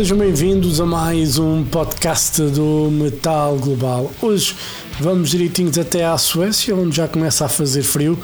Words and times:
Sejam 0.00 0.16
bem-vindos 0.16 0.80
a 0.80 0.86
mais 0.86 1.38
um 1.38 1.62
podcast 1.62 2.40
do 2.40 2.88
Metal 2.90 3.54
Global. 3.56 4.10
Hoje 4.22 4.56
vamos 4.98 5.28
direitinhos 5.28 5.76
até 5.76 6.06
à 6.06 6.16
Suécia, 6.16 6.74
onde 6.74 6.96
já 6.96 7.06
começa 7.06 7.44
a 7.44 7.50
fazer 7.50 7.82
frio, 7.82 8.18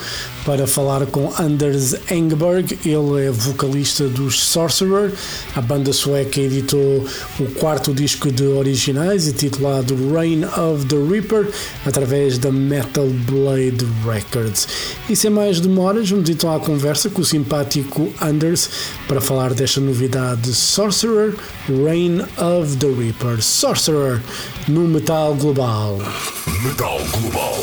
para 0.46 0.64
falar 0.64 1.05
com 1.06 1.32
Anders 1.38 1.96
Engberg. 2.09 2.79
Ele 2.84 3.26
é 3.26 3.30
vocalista 3.32 4.07
dos 4.07 4.40
Sorcerer. 4.40 5.12
A 5.57 5.60
banda 5.60 5.93
sueca 5.93 6.40
editou 6.40 7.04
o 7.40 7.46
quarto 7.59 7.93
disco 7.93 8.30
de 8.30 8.45
originais, 8.45 9.26
intitulado 9.26 9.96
Reign 10.15 10.45
of 10.45 10.87
the 10.87 10.96
Reaper, 10.96 11.51
através 11.84 12.38
da 12.38 12.52
Metal 12.52 13.09
Blade 13.29 13.84
Records. 14.06 14.68
E 15.10 15.16
sem 15.16 15.30
mais 15.30 15.59
demoras, 15.59 16.09
vamos 16.09 16.30
então 16.30 16.54
à 16.54 16.60
conversa 16.60 17.10
com 17.10 17.23
o 17.23 17.24
simpático 17.24 18.12
Anders 18.21 18.71
para 19.09 19.21
falar 19.21 19.52
desta 19.52 19.80
novidade 19.80 20.54
Sorcerer, 20.54 21.34
Reign 21.68 22.23
of 22.23 22.76
the 22.76 22.87
Reaper. 22.87 23.43
Sorcerer 23.43 24.23
no 24.68 24.82
Metal 24.82 25.34
Global. 25.34 25.99
Metal 26.62 27.01
Global. 27.21 27.56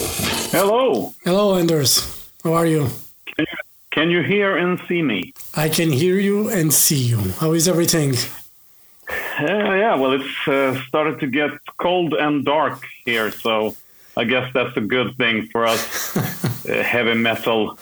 Hello. 0.52 1.14
Hello, 1.26 1.54
Anders. 1.54 2.13
How 2.44 2.54
are 2.56 2.66
you? 2.66 2.90
Can 3.26 3.46
you, 3.50 3.58
can 3.92 4.10
you 4.10 4.22
hear 4.22 4.58
and 4.58 4.78
see 4.88 5.02
me? 5.02 5.34
I 5.56 5.70
can 5.70 5.92
hear 5.92 6.20
you 6.20 6.50
and 6.50 6.74
see 6.74 6.98
you. 6.98 7.18
How 7.40 7.54
is 7.54 7.70
everything? 7.70 8.16
Uh, 9.40 9.46
yeah, 9.48 9.96
well, 9.96 10.12
it's 10.12 10.48
uh, 10.48 10.76
started 10.88 11.22
to 11.22 11.28
get 11.28 11.52
cold 11.78 12.14
and 12.14 12.44
dark 12.44 12.84
here, 13.06 13.32
so 13.32 13.76
I 14.18 14.26
guess 14.26 14.52
that's 14.54 14.76
a 14.76 14.82
good 14.82 15.16
thing 15.16 15.48
for 15.54 15.66
us 15.66 16.18
uh, 16.68 16.84
heavy 16.84 17.14
metal 17.14 17.78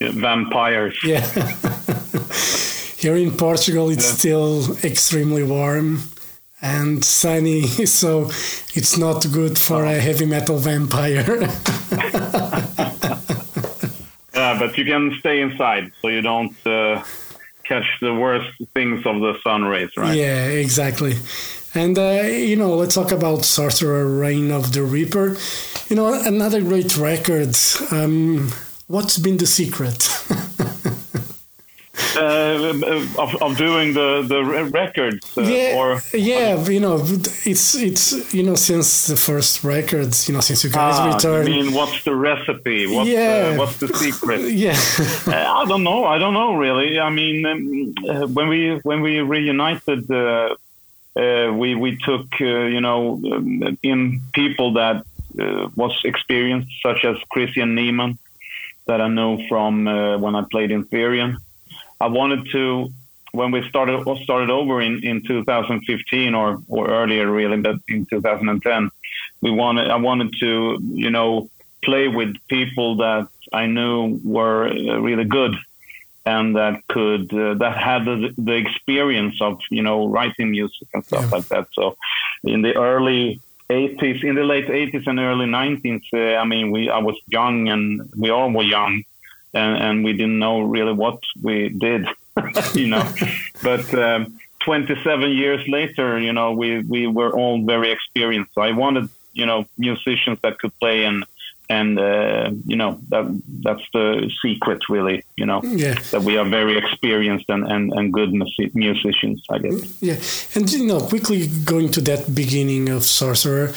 vampires. 0.00 0.98
Yeah. 1.04 1.20
Here 2.98 3.16
in 3.16 3.30
Portugal, 3.30 3.90
it's 3.90 4.06
still 4.06 4.76
extremely 4.82 5.44
warm 5.44 6.00
and 6.60 7.04
sunny, 7.04 7.62
so 8.00 8.24
it's 8.74 8.96
not 8.96 9.24
good 9.32 9.58
for 9.58 9.84
a 9.84 10.00
heavy 10.00 10.26
metal 10.26 10.58
vampire. 10.58 11.48
But 14.68 14.76
you 14.76 14.84
can 14.84 15.16
stay 15.20 15.40
inside, 15.40 15.92
so 16.02 16.08
you 16.08 16.20
don't 16.20 16.54
uh, 16.66 17.02
catch 17.64 17.86
the 18.02 18.12
worst 18.12 18.50
things 18.74 19.06
of 19.06 19.18
the 19.22 19.38
sun 19.42 19.64
rays, 19.64 19.88
right? 19.96 20.14
Yeah, 20.14 20.44
exactly. 20.44 21.14
And 21.74 21.98
uh, 21.98 22.20
you 22.26 22.54
know, 22.54 22.74
let's 22.74 22.94
talk 22.94 23.10
about 23.10 23.46
Sorcerer 23.46 24.06
Reign 24.06 24.50
of 24.50 24.74
the 24.74 24.82
Reaper. 24.82 25.38
You 25.88 25.96
know, 25.96 26.12
another 26.12 26.60
great 26.60 26.98
record. 26.98 27.56
Um, 27.90 28.52
what's 28.88 29.16
been 29.16 29.38
the 29.38 29.46
secret? 29.46 30.06
Uh, 32.18 32.74
of, 33.16 33.30
of 33.42 33.56
doing 33.56 33.94
the 33.94 34.24
the 34.26 34.42
records, 34.82 35.24
uh, 35.36 35.42
yeah, 35.42 35.76
or 35.78 36.02
yeah, 36.12 36.68
you 36.68 36.80
know, 36.80 36.96
it's 37.44 37.74
it's 37.76 38.34
you 38.34 38.42
know 38.42 38.56
since 38.56 39.06
the 39.06 39.14
first 39.16 39.62
records, 39.62 40.26
you 40.28 40.34
know, 40.34 40.40
since 40.40 40.64
you 40.64 40.70
guys 40.70 40.96
ah, 40.98 41.14
returned. 41.14 41.48
I 41.48 41.50
mean, 41.50 41.72
what's 41.72 42.02
the 42.02 42.14
recipe? 42.14 42.86
What's, 42.86 43.08
Yeah. 43.08 43.52
uh, 43.52 43.58
what's 43.58 43.76
the 43.78 43.88
secret? 43.88 44.40
yeah, 44.66 44.76
Uh, 45.26 45.60
I 45.60 45.64
don't 45.68 45.84
know. 45.84 46.04
I 46.04 46.18
don't 46.18 46.34
know 46.34 46.54
really. 46.56 46.98
I 46.98 47.10
mean, 47.10 47.46
um, 47.46 47.94
uh, 48.08 48.26
when 48.26 48.48
we 48.48 48.80
when 48.82 49.00
we 49.00 49.20
reunited, 49.20 50.10
uh, 50.10 50.56
uh, 51.16 51.52
we 51.52 51.74
we 51.74 51.96
took 51.98 52.26
uh, 52.40 52.44
you 52.74 52.80
know 52.80 53.20
um, 53.32 53.78
in 53.82 54.20
people 54.32 54.72
that 54.74 55.04
uh, 55.38 55.68
was 55.76 55.94
experienced, 56.04 56.70
such 56.82 57.04
as 57.04 57.16
Kristian 57.32 57.74
Niemann, 57.74 58.18
that 58.86 59.00
I 59.00 59.08
know 59.08 59.38
from 59.48 59.86
uh, 59.86 60.18
when 60.18 60.34
I 60.34 60.42
played 60.50 60.70
in 60.70 60.84
Therion. 60.84 61.36
I 62.00 62.06
wanted 62.06 62.48
to 62.52 62.92
when 63.32 63.50
we 63.50 63.68
started 63.68 64.00
started 64.24 64.50
over 64.50 64.80
in, 64.80 65.04
in 65.04 65.22
2015 65.26 66.34
or 66.34 66.62
or 66.68 66.88
earlier 66.90 67.30
really, 67.30 67.58
but 67.58 67.76
in 67.88 68.06
2010, 68.06 68.90
we 69.42 69.50
wanted 69.50 69.90
I 69.90 69.96
wanted 69.96 70.34
to 70.40 70.78
you 71.04 71.10
know 71.10 71.50
play 71.84 72.08
with 72.08 72.34
people 72.48 72.96
that 72.96 73.28
I 73.52 73.66
knew 73.66 74.20
were 74.24 74.68
uh, 74.68 74.98
really 75.00 75.24
good 75.24 75.54
and 76.26 76.56
that 76.56 76.80
could 76.88 77.32
uh, 77.32 77.54
that 77.54 77.76
had 77.76 78.04
the, 78.04 78.34
the 78.36 78.54
experience 78.54 79.36
of 79.40 79.58
you 79.70 79.82
know 79.82 80.06
writing 80.08 80.50
music 80.50 80.88
and 80.94 81.04
stuff 81.04 81.26
Yeah. 81.30 81.36
like 81.38 81.48
that. 81.48 81.66
So 81.72 81.96
in 82.44 82.62
the 82.62 82.74
early 82.76 83.40
80s, 83.70 84.24
in 84.24 84.34
the 84.34 84.44
late 84.44 84.66
80s 84.68 85.06
and 85.06 85.18
early 85.18 85.46
90s, 85.46 86.02
uh, 86.14 86.36
I 86.42 86.44
mean, 86.44 86.70
we 86.70 86.88
I 86.90 86.98
was 86.98 87.16
young 87.26 87.68
and 87.68 88.08
we 88.16 88.30
all 88.30 88.50
were 88.50 88.62
young, 88.62 89.02
and, 89.54 89.82
and 89.82 90.04
we 90.04 90.12
didn't 90.12 90.38
know 90.38 90.60
really 90.60 90.92
what 90.92 91.20
we 91.42 91.68
did, 91.68 92.06
you 92.74 92.88
know. 92.88 93.10
but 93.62 93.92
um, 93.94 94.38
27 94.60 95.30
years 95.30 95.66
later, 95.68 96.18
you 96.18 96.32
know, 96.32 96.52
we 96.52 96.80
we 96.80 97.06
were 97.06 97.30
all 97.30 97.64
very 97.64 97.90
experienced. 97.90 98.54
So 98.54 98.62
I 98.62 98.72
wanted, 98.72 99.08
you 99.32 99.46
know, 99.46 99.66
musicians 99.76 100.38
that 100.42 100.58
could 100.58 100.76
play 100.78 101.04
and 101.04 101.24
and 101.70 101.98
uh, 101.98 102.50
you 102.66 102.76
know 102.76 102.98
that 103.08 103.26
that's 103.62 103.82
the 103.92 104.30
secret 104.42 104.88
really 104.88 105.22
you 105.36 105.44
know 105.44 105.60
yeah. 105.62 105.94
that 106.10 106.22
we 106.22 106.38
are 106.38 106.44
very 106.48 106.78
experienced 106.78 107.44
and 107.48 107.70
and, 107.70 107.92
and 107.92 108.12
good 108.12 108.30
musi- 108.30 108.74
musicians 108.74 109.44
i 109.50 109.58
guess 109.58 109.78
Yeah, 110.00 110.16
and 110.54 110.70
you 110.72 110.86
know, 110.86 111.00
quickly 111.00 111.46
going 111.64 111.90
to 111.90 112.00
that 112.02 112.34
beginning 112.34 112.88
of 112.88 113.02
Sorcerer, 113.04 113.68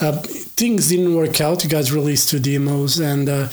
uh, 0.00 0.12
things 0.60 0.88
didn't 0.88 1.14
work 1.14 1.40
out. 1.40 1.64
You 1.64 1.70
guys 1.70 1.92
released 1.92 2.28
two 2.30 2.38
demos, 2.38 2.98
and 3.00 3.28
uh, 3.28 3.48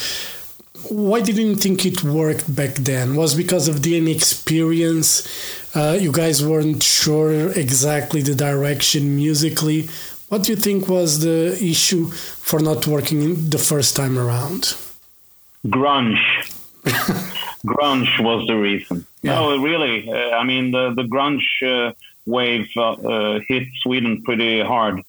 why 0.90 1.22
didn't 1.22 1.48
you 1.48 1.56
think 1.56 1.86
it 1.86 2.04
worked 2.04 2.54
back 2.56 2.76
then? 2.76 3.16
Was 3.16 3.36
because 3.36 3.68
of 3.68 3.84
the 3.84 3.98
inexperience? 3.98 5.28
Uh, 5.76 5.98
you 6.00 6.12
guys 6.12 6.44
weren't 6.46 6.82
sure 6.84 7.52
exactly 7.52 8.22
the 8.22 8.36
direction 8.36 9.16
musically. 9.16 9.90
What 10.30 10.44
do 10.44 10.52
you 10.52 10.56
think 10.58 10.88
was 10.90 11.20
the 11.22 11.58
issue 11.62 12.06
for 12.08 12.60
not 12.60 12.88
working 12.88 13.50
the 13.50 13.58
first 13.58 13.96
time 13.96 14.18
around? 14.18 14.76
grunge 15.68 16.20
grunge 17.66 18.20
was 18.24 18.48
the 18.48 18.56
reason 18.56 19.06
Yeah. 19.22 19.36
no 19.36 19.58
really 19.58 20.10
uh, 20.10 20.38
i 20.42 20.44
mean 20.44 20.72
the 20.72 20.94
the 20.96 21.04
grunge 21.04 21.44
uh, 21.64 21.92
wave 22.26 22.70
uh, 22.78 22.92
uh, 22.92 23.40
hit 23.48 23.68
sweden 23.82 24.22
pretty 24.24 24.62
hard 24.62 25.02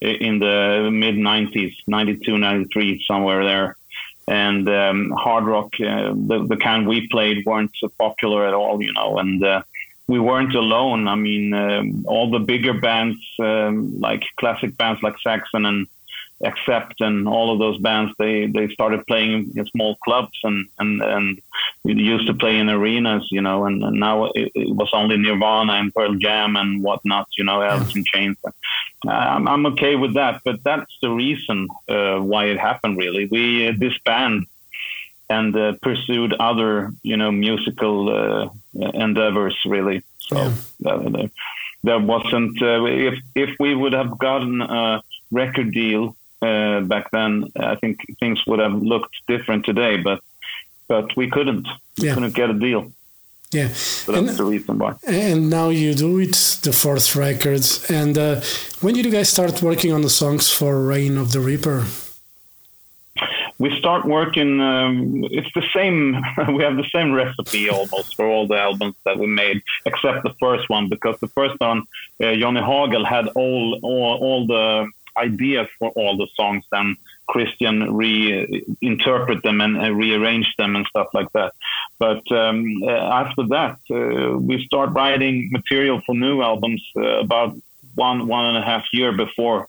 in 0.00 0.38
the 0.38 0.88
mid 0.92 1.16
90s 1.16 1.74
92 1.86 2.38
93 2.38 3.04
somewhere 3.06 3.44
there 3.44 3.76
and 4.28 4.68
um, 4.68 5.10
hard 5.10 5.44
rock 5.44 5.72
uh, 5.80 6.12
the, 6.14 6.46
the 6.48 6.56
kind 6.56 6.86
we 6.86 7.08
played 7.08 7.44
weren't 7.46 7.70
so 7.76 7.88
popular 7.98 8.46
at 8.46 8.54
all 8.54 8.82
you 8.82 8.92
know 8.92 9.18
and 9.18 9.44
uh, 9.44 9.62
we 10.08 10.20
weren't 10.20 10.54
alone. 10.54 11.08
I 11.08 11.16
mean 11.16 11.52
um, 11.54 12.04
all 12.06 12.30
the 12.30 12.38
bigger 12.38 12.74
bands 12.74 13.18
um, 13.38 14.00
like 14.00 14.24
classic 14.38 14.76
bands 14.76 15.02
like 15.02 15.18
saxon 15.20 15.66
and 15.66 15.86
accept 16.44 17.00
and 17.00 17.26
all 17.26 17.50
of 17.50 17.58
those 17.58 17.78
bands 17.78 18.12
they 18.18 18.46
they 18.46 18.68
started 18.68 19.06
playing 19.06 19.50
in 19.56 19.66
small 19.66 19.96
clubs 20.04 20.38
and 20.44 20.68
and 20.78 21.00
and 21.00 21.40
used 21.84 22.26
to 22.26 22.34
play 22.34 22.58
in 22.58 22.68
arenas 22.68 23.26
you 23.30 23.40
know 23.40 23.64
and, 23.64 23.82
and 23.82 23.98
now 23.98 24.26
it, 24.34 24.52
it 24.54 24.76
was 24.76 24.90
only 24.92 25.16
nirvana 25.16 25.72
and 25.72 25.94
pearl 25.94 26.14
jam 26.16 26.56
and 26.56 26.82
whatnot 26.82 27.26
you 27.38 27.44
know 27.44 27.62
alice 27.62 27.96
in 27.96 28.04
chains 28.04 28.36
I'm, 29.06 29.46
I'm 29.48 29.66
okay 29.66 29.94
with 29.96 30.14
that 30.14 30.40
but 30.44 30.56
that's 30.64 30.92
the 31.02 31.10
reason 31.10 31.68
uh, 31.88 32.18
why 32.18 32.46
it 32.46 32.58
happened 32.58 32.96
really 32.98 33.26
we 33.30 33.68
uh, 33.68 33.72
disbanded 33.72 34.44
and 35.28 35.56
uh, 35.56 35.72
pursued 35.82 36.32
other 36.34 36.92
you 37.02 37.16
know 37.16 37.30
musical 37.32 38.08
uh, 38.08 38.48
endeavors 38.94 39.56
really 39.66 40.02
so 40.18 40.36
Yeah. 40.84 40.90
uh, 40.92 41.26
there, 41.84 42.00
wasn't 42.00 42.60
uh, 42.62 42.84
if 42.84 43.14
if 43.34 43.50
we 43.60 43.74
would 43.74 43.92
have 43.92 44.18
gotten 44.18 44.60
a 44.62 45.02
record 45.30 45.72
deal 45.72 46.16
uh, 46.42 46.80
back 46.80 47.10
then 47.10 47.30
I 47.72 47.76
think 47.76 47.96
things 48.20 48.38
would 48.46 48.60
have 48.60 48.76
looked 48.92 49.14
different 49.28 49.64
today 49.64 49.96
but 50.08 50.20
but 50.88 51.16
we 51.16 51.28
couldn't 51.30 51.66
we 51.98 52.06
Yeah. 52.06 52.14
couldn't 52.14 52.34
get 52.34 52.50
a 52.50 52.54
deal 52.54 52.92
Yeah, 53.52 53.68
so 53.72 54.12
that's 54.12 54.28
And- 54.28 54.36
the 54.38 54.44
reason 54.44 54.78
why 54.78 54.94
And 55.06 55.48
now 55.50 55.68
you 55.70 55.94
do 55.94 56.18
it, 56.18 56.58
the 56.62 56.72
fourth 56.72 57.14
records. 57.16 57.88
And 57.90 58.18
uh, 58.18 58.40
when 58.80 58.94
did 58.94 59.04
you 59.04 59.12
guys 59.12 59.28
start 59.28 59.62
working 59.62 59.92
on 59.92 60.02
the 60.02 60.10
songs 60.10 60.50
for 60.50 60.80
Reign 60.82 61.16
of 61.18 61.32
the 61.32 61.40
Reaper? 61.40 61.84
we 63.58 63.70
start 63.78 64.04
working 64.04 64.60
um, 64.60 65.24
it's 65.30 65.50
the 65.54 65.64
same 65.74 66.12
we 66.56 66.62
have 66.62 66.76
the 66.76 66.88
same 66.94 67.12
recipe 67.12 67.70
almost 67.70 68.14
for 68.14 68.26
all 68.26 68.46
the 68.46 68.58
albums 68.58 68.94
that 69.06 69.18
we 69.18 69.26
made 69.26 69.62
except 69.86 70.22
the 70.24 70.34
first 70.38 70.68
one 70.68 70.88
because 70.90 71.18
the 71.20 71.28
first 71.28 71.58
one 71.58 71.82
uh, 72.22 72.34
johnny 72.34 72.60
hagel 72.60 73.04
had 73.06 73.28
all, 73.28 73.78
all 73.82 74.18
all 74.26 74.46
the 74.46 74.86
ideas 75.16 75.66
for 75.78 75.88
all 75.92 76.18
the 76.18 76.26
songs 76.34 76.64
and 76.72 76.98
kristian 77.30 77.76
reinterpret 78.02 79.40
them 79.42 79.62
and 79.62 79.78
uh, 79.78 79.90
rearrange 79.90 80.54
them 80.58 80.76
and 80.76 80.86
stuff 80.86 81.08
like 81.14 81.30
that 81.32 81.54
but 81.98 82.22
um, 82.32 82.82
uh, 82.82 82.90
after 83.22 83.42
that 83.56 83.78
uh, 83.90 84.38
we 84.38 84.64
start 84.64 84.90
writing 84.90 85.48
material 85.50 86.00
for 86.04 86.14
new 86.14 86.42
albums 86.42 86.82
uh, 86.96 87.00
about 87.26 87.56
one 87.94 88.26
one 88.26 88.44
and 88.50 88.58
a 88.58 88.62
half 88.62 88.84
year 88.92 89.12
before 89.12 89.68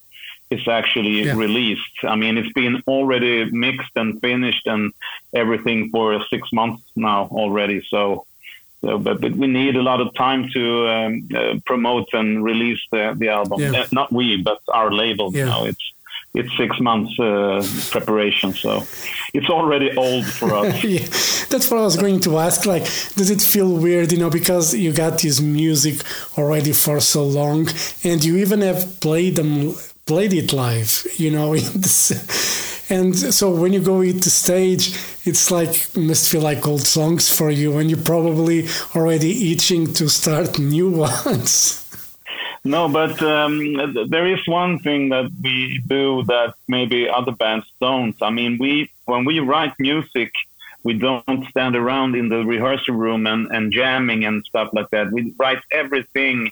it's 0.49 0.67
actually 0.67 1.23
Yeah. 1.23 1.35
released. 1.35 1.97
I 2.03 2.15
mean, 2.15 2.37
it's 2.37 2.53
been 2.53 2.81
already 2.87 3.51
mixed 3.51 3.91
and 3.95 4.19
finished 4.21 4.65
and 4.65 4.93
everything 5.33 5.89
for 5.89 6.23
six 6.29 6.53
months 6.53 6.83
now 6.95 7.27
already. 7.31 7.81
So, 7.89 8.25
so 8.81 8.97
but, 8.97 9.19
but 9.19 9.33
we 9.33 9.47
need 9.47 9.75
a 9.75 9.81
lot 9.81 9.99
of 9.99 10.13
time 10.13 10.47
to 10.55 10.63
um, 10.87 11.29
uh, 11.35 11.55
promote 11.65 12.07
and 12.13 12.43
release 12.43 12.79
the, 12.93 13.13
the 13.17 13.27
album. 13.27 13.59
Yeah. 13.59 13.81
Uh, 13.81 13.87
not 13.91 14.11
we, 14.11 14.41
but 14.41 14.59
our 14.69 14.89
label. 14.89 15.27
Yeah. 15.33 15.39
You 15.39 15.45
know, 15.51 15.65
it's 15.65 15.85
it's 16.37 16.55
six 16.55 16.79
months 16.79 17.19
uh, 17.19 17.65
preparation, 17.89 18.53
so 18.53 18.85
it's 19.33 19.49
already 19.49 19.95
old 19.97 20.25
for 20.25 20.53
us. 20.53 20.83
yeah, 20.95 20.99
that's 21.49 21.69
what 21.69 21.79
I 21.79 21.83
was 21.83 21.97
going 21.97 22.19
to 22.21 22.37
ask. 22.37 22.65
Like, 22.65 22.83
does 23.15 23.29
it 23.29 23.41
feel 23.41 23.71
weird, 23.75 24.11
you 24.11 24.19
know, 24.19 24.29
because 24.29 24.73
you 24.73 24.93
got 24.93 25.19
this 25.19 25.41
music 25.41 26.01
already 26.37 26.73
for 26.73 26.99
so 26.99 27.23
long, 27.25 27.67
and 28.03 28.23
you 28.23 28.37
even 28.37 28.61
have 28.61 28.99
played 28.99 29.35
them, 29.35 29.75
played 30.05 30.33
it 30.33 30.53
live, 30.53 31.05
you 31.17 31.31
know. 31.31 31.53
and 32.89 33.15
so 33.15 33.51
when 33.51 33.73
you 33.73 33.81
go 33.81 34.01
hit 34.01 34.21
the 34.21 34.29
stage, 34.29 34.95
it's 35.25 35.49
like 35.49 35.89
must 35.95 36.29
feel 36.29 36.41
like 36.41 36.67
old 36.67 36.85
songs 36.85 37.29
for 37.29 37.49
you, 37.49 37.77
and 37.79 37.89
you're 37.89 37.99
probably 38.13 38.67
already 38.95 39.51
itching 39.51 39.91
to 39.93 40.07
start 40.07 40.59
new 40.59 40.89
ones. 41.25 41.86
No, 42.67 42.89
but 42.89 43.21
um, 43.23 44.09
there 44.09 44.27
is 44.27 44.45
one 44.45 44.79
thing 44.79 45.07
that 45.09 45.31
we 45.41 45.81
do 45.87 46.23
that 46.23 46.55
maybe 46.67 47.09
other 47.09 47.31
bands 47.31 47.65
don't. 47.79 48.15
I 48.21 48.29
mean, 48.29 48.57
we 48.57 48.91
when 49.05 49.23
we 49.23 49.39
write 49.39 49.73
music, 49.79 50.33
we 50.83 50.93
don't 50.93 51.47
stand 51.49 51.77
around 51.77 52.15
in 52.15 52.27
the 52.27 52.43
rehearsal 52.43 52.95
room 52.95 53.25
and, 53.25 53.49
and 53.55 53.71
jamming 53.71 54.25
and 54.25 54.43
stuff 54.45 54.69
like 54.73 54.89
that. 54.89 55.11
We 55.11 55.33
write 55.39 55.61
everything 55.71 56.51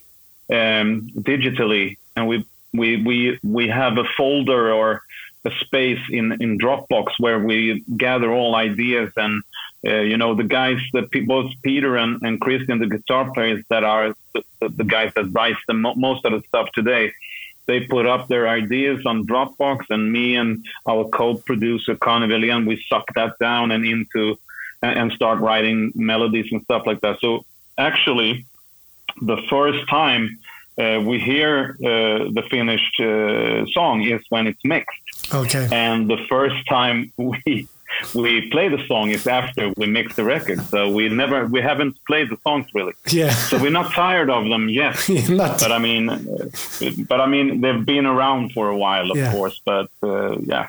um, 0.50 1.10
digitally, 1.32 1.98
and 2.16 2.30
we 2.30 2.46
we 2.74 3.04
we 3.04 3.40
we 3.44 3.68
have 3.68 3.98
a 3.98 4.06
folder 4.18 4.72
or 4.72 5.02
a 5.44 5.52
space 5.66 6.04
in 6.10 6.32
in 6.42 6.58
Dropbox 6.58 7.08
where 7.20 7.40
we 7.40 7.84
gather 7.98 8.32
all 8.32 8.56
ideas 8.56 9.12
and 9.18 9.44
uh, 9.86 10.00
you 10.02 10.18
know 10.18 10.34
the 10.36 10.44
guys 10.44 10.80
that 10.94 11.12
pe- 11.12 11.22
both 11.22 11.52
Peter 11.62 11.96
and, 11.98 12.22
and 12.24 12.40
Kristian, 12.42 12.80
the 12.80 12.88
guitar 12.88 13.32
players 13.34 13.64
that 13.70 13.84
are 13.84 14.16
the, 14.34 14.44
the, 14.60 14.70
the 14.70 14.84
guys 14.84 15.12
that 15.16 15.26
write 15.32 15.58
the 15.68 15.74
mo- 15.74 15.96
most 15.96 16.26
of 16.26 16.32
the 16.34 16.42
stuff 16.48 16.70
today. 16.74 17.14
They 17.68 17.80
put 17.82 18.06
up 18.06 18.28
their 18.28 18.48
ideas 18.48 19.06
on 19.08 19.26
Dropbox, 19.26 19.86
and 19.90 20.12
me 20.12 20.36
and 20.36 20.66
our 20.88 21.06
co-producer 21.06 21.96
Conny 21.96 22.28
Welén, 22.28 22.68
we 22.68 22.84
suck 22.88 23.06
that 23.16 23.40
down 23.40 23.72
and 23.72 23.84
into 23.86 24.38
and, 24.84 25.00
and 25.00 25.12
start 25.14 25.40
writing 25.40 25.92
melodies 25.96 26.52
and 26.52 26.62
stuff 26.64 26.84
like 26.86 27.02
that. 27.02 27.20
So 27.22 27.44
actually, 27.78 28.46
the 29.22 29.38
first 29.50 29.88
time 29.90 30.38
uh, 30.78 31.02
we 31.04 31.20
hear 31.20 31.78
uh, 31.80 32.30
the 32.38 32.44
finished 32.50 33.00
uh, 33.00 33.66
song 33.72 34.04
is 34.04 34.22
when 34.30 34.46
it's 34.48 34.60
mixed 34.64 35.34
Okay. 35.34 35.68
and 35.72 36.10
the 36.10 36.18
first 36.30 36.68
time 36.68 37.12
we 37.18 37.68
we 38.14 38.50
play 38.50 38.68
the 38.70 38.86
song 38.88 39.10
is 39.12 39.28
after 39.28 39.72
we 39.78 39.86
mix 39.88 40.16
the 40.16 40.24
record. 40.24 40.60
So 40.74 40.90
we 40.90 41.10
never 41.10 41.46
we 41.48 41.62
haven't 41.62 41.96
played 42.08 42.30
the 42.30 42.38
songs 42.44 42.66
really. 42.74 42.94
Yeah. 43.10 43.32
So 43.50 43.58
we're 43.62 43.72
not 43.82 43.92
tired 43.94 44.30
of 44.30 44.44
them 44.50 44.70
yet. 44.70 44.96
Not. 45.30 45.60
But 45.60 45.72
I 45.72 45.80
mean, 45.80 46.10
uh, 46.10 46.18
but 47.10 47.20
I 47.22 47.28
mean 47.28 47.62
they've 47.62 47.86
been 47.86 48.06
around 48.06 48.54
for 48.54 48.70
a 48.70 48.78
while, 48.78 49.12
of 49.12 49.18
Yeah. 49.18 49.32
course. 49.32 49.62
But 49.66 49.90
uh, 50.04 50.38
yeah, 50.40 50.68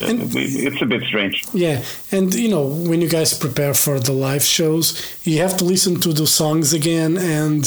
And- 0.00 0.30
it's 0.34 0.82
a 0.82 0.86
bit 0.86 1.02
strange. 1.04 1.44
Yeah, 1.54 1.82
and 2.10 2.34
you 2.34 2.48
know 2.48 2.64
when 2.90 3.00
you 3.00 3.08
guys 3.08 3.32
prepare 3.38 3.74
for 3.74 3.98
the 4.00 4.12
live 4.12 4.42
shows, 4.44 4.86
you 5.24 5.38
have 5.42 5.56
to 5.58 5.64
listen 5.64 6.00
to 6.00 6.12
the 6.12 6.26
songs 6.26 6.72
again, 6.72 7.16
and 7.18 7.64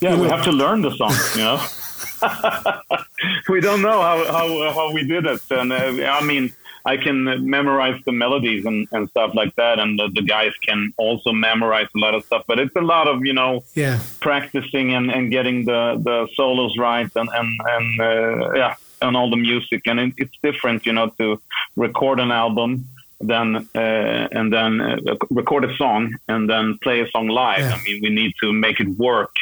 Yeah, 0.00 0.14
you 0.14 0.20
we 0.22 0.28
know, 0.28 0.36
have 0.36 0.44
to 0.44 0.52
learn 0.52 0.82
the 0.82 0.90
song. 1.00 1.14
You 1.36 1.44
know, 1.48 1.58
we 3.48 3.60
don't 3.60 3.82
know 3.82 4.00
how 4.02 4.24
how 4.36 4.72
how 4.72 4.92
we 4.92 5.04
did 5.04 5.26
it, 5.26 5.40
and 5.50 5.72
uh, 5.72 6.04
I 6.20 6.22
mean. 6.24 6.52
I 6.92 6.96
can 6.96 7.16
memorize 7.56 7.98
the 8.08 8.12
melodies 8.12 8.64
and, 8.64 8.86
and 8.92 9.02
stuff 9.10 9.30
like 9.40 9.52
that, 9.56 9.76
and 9.82 9.98
the, 9.98 10.06
the 10.14 10.22
guys 10.22 10.52
can 10.66 10.80
also 10.96 11.30
memorize 11.32 11.88
a 11.96 11.98
lot 11.98 12.14
of 12.14 12.24
stuff. 12.24 12.42
But 12.50 12.56
it's 12.64 12.76
a 12.76 12.86
lot 12.94 13.06
of 13.12 13.16
you 13.28 13.34
know 13.40 13.52
yeah, 13.74 13.98
practicing 14.20 14.94
and, 14.96 15.06
and 15.16 15.24
getting 15.36 15.58
the, 15.70 15.82
the 16.08 16.18
solos 16.36 16.74
right 16.78 17.10
and 17.20 17.28
and, 17.40 17.50
and 17.74 18.00
uh, 18.00 18.52
yeah 18.60 18.74
and 19.02 19.12
all 19.16 19.28
the 19.28 19.36
music 19.50 19.82
and 19.90 20.00
it, 20.00 20.12
it's 20.16 20.36
different 20.42 20.86
you 20.86 20.92
know 20.96 21.08
to 21.20 21.26
record 21.76 22.18
an 22.26 22.30
album 22.44 22.70
then 23.20 23.48
uh, 23.74 24.28
and 24.38 24.46
then 24.56 24.72
uh, 24.80 24.96
record 25.30 25.64
a 25.70 25.76
song 25.76 26.02
and 26.28 26.48
then 26.48 26.78
play 26.86 26.98
a 27.00 27.08
song 27.10 27.26
live 27.28 27.60
Yeah. 27.66 27.76
i 27.76 27.78
mean 27.84 27.98
we 28.04 28.10
need 28.20 28.32
to 28.42 28.48
make 28.52 28.78
it 28.84 28.88
work 29.10 29.34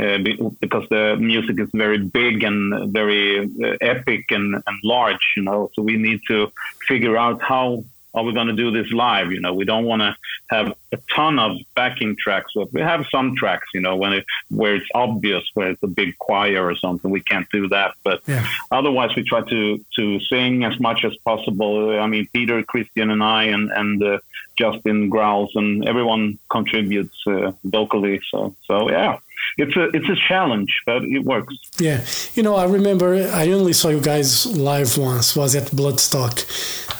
uh, 0.00 0.18
because 0.60 0.86
the 0.88 1.16
music 1.18 1.56
is 1.60 1.68
very 1.72 1.98
big 1.98 2.42
and 2.42 2.92
very 2.92 3.40
uh, 3.40 3.76
epic 3.80 4.24
and, 4.30 4.48
and 4.54 4.76
large 4.82 5.26
you 5.36 5.42
know 5.42 5.70
so 5.74 5.82
we 5.82 5.96
need 5.96 6.20
to 6.26 6.52
figure 6.88 7.16
out 7.16 7.40
how 7.42 7.84
are 8.14 8.24
we 8.24 8.32
going 8.32 8.48
to 8.48 8.52
do 8.52 8.70
this 8.70 8.90
live? 8.92 9.30
You 9.30 9.40
know, 9.40 9.54
we 9.54 9.64
don't 9.64 9.84
want 9.84 10.02
to 10.02 10.16
have 10.48 10.74
a 10.92 10.98
ton 11.14 11.38
of 11.38 11.58
backing 11.74 12.16
tracks. 12.16 12.52
But 12.54 12.72
we 12.72 12.80
have 12.80 13.06
some 13.10 13.36
tracks, 13.36 13.68
you 13.72 13.80
know, 13.80 13.96
when 13.96 14.12
it 14.12 14.26
where 14.48 14.74
it's 14.76 14.88
obvious, 14.94 15.44
where 15.54 15.70
it's 15.70 15.82
a 15.82 15.86
big 15.86 16.18
choir 16.18 16.66
or 16.66 16.74
something. 16.74 17.10
We 17.10 17.20
can't 17.20 17.48
do 17.50 17.68
that. 17.68 17.94
But 18.02 18.22
yeah, 18.26 18.46
otherwise, 18.70 19.14
we 19.14 19.22
try 19.22 19.42
to 19.42 19.84
to 19.96 20.20
sing 20.20 20.64
as 20.64 20.78
much 20.80 21.04
as 21.04 21.16
possible. 21.18 22.00
I 22.00 22.06
mean, 22.06 22.28
Peter, 22.32 22.62
Kristian, 22.62 23.10
and 23.10 23.22
I, 23.22 23.44
and 23.44 23.70
and 23.70 24.02
uh, 24.02 24.18
Justin 24.56 25.08
growls, 25.08 25.52
and 25.54 25.86
everyone 25.86 26.38
contributes 26.48 27.16
uh, 27.26 27.52
vocally. 27.64 28.20
So 28.30 28.56
so 28.66 28.90
yeah, 28.90 29.18
it's 29.56 29.76
a 29.76 29.84
it's 29.96 30.08
a 30.08 30.16
challenge, 30.28 30.82
but 30.86 31.04
it 31.04 31.24
works. 31.24 31.54
yeah. 31.78 32.04
You 32.34 32.42
know, 32.42 32.54
I 32.56 32.64
remember 32.64 33.14
I 33.32 33.50
only 33.52 33.72
saw 33.72 33.88
you 33.88 34.00
guys 34.00 34.46
live 34.56 34.96
once. 34.96 35.36
Was 35.36 35.54
at 35.54 35.68
Bloodstock, 35.68 36.34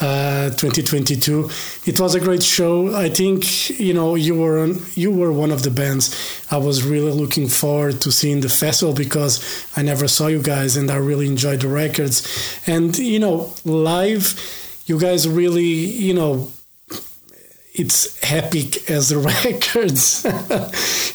uh, 0.02 0.50
2022. 0.56 1.50
It 1.86 2.00
was 2.00 2.14
a 2.14 2.20
great 2.20 2.42
show. 2.42 2.94
I 2.94 3.08
think 3.08 3.70
you 3.78 3.94
know 3.94 4.14
you 4.14 4.34
were 4.34 4.58
on, 4.58 4.80
you 4.94 5.10
were 5.10 5.32
one 5.32 5.50
of 5.50 5.62
the 5.62 5.70
bands 5.70 6.14
I 6.50 6.58
was 6.58 6.82
really 6.82 7.12
looking 7.12 7.48
forward 7.48 8.00
to 8.02 8.12
seeing 8.12 8.40
the 8.40 8.48
festival 8.48 8.94
because 8.94 9.40
I 9.76 9.82
never 9.82 10.08
saw 10.08 10.26
you 10.26 10.42
guys 10.42 10.76
and 10.76 10.90
I 10.90 10.96
really 10.96 11.26
enjoyed 11.26 11.60
the 11.60 11.68
records. 11.68 12.26
And 12.66 12.96
you 12.98 13.18
know, 13.18 13.52
live, 13.64 14.34
you 14.86 14.98
guys 14.98 15.28
really 15.28 15.64
you 15.64 16.14
know 16.14 16.48
it's 17.74 18.18
epic 18.32 18.90
as 18.90 19.10
the 19.10 19.18
records. 19.44 20.24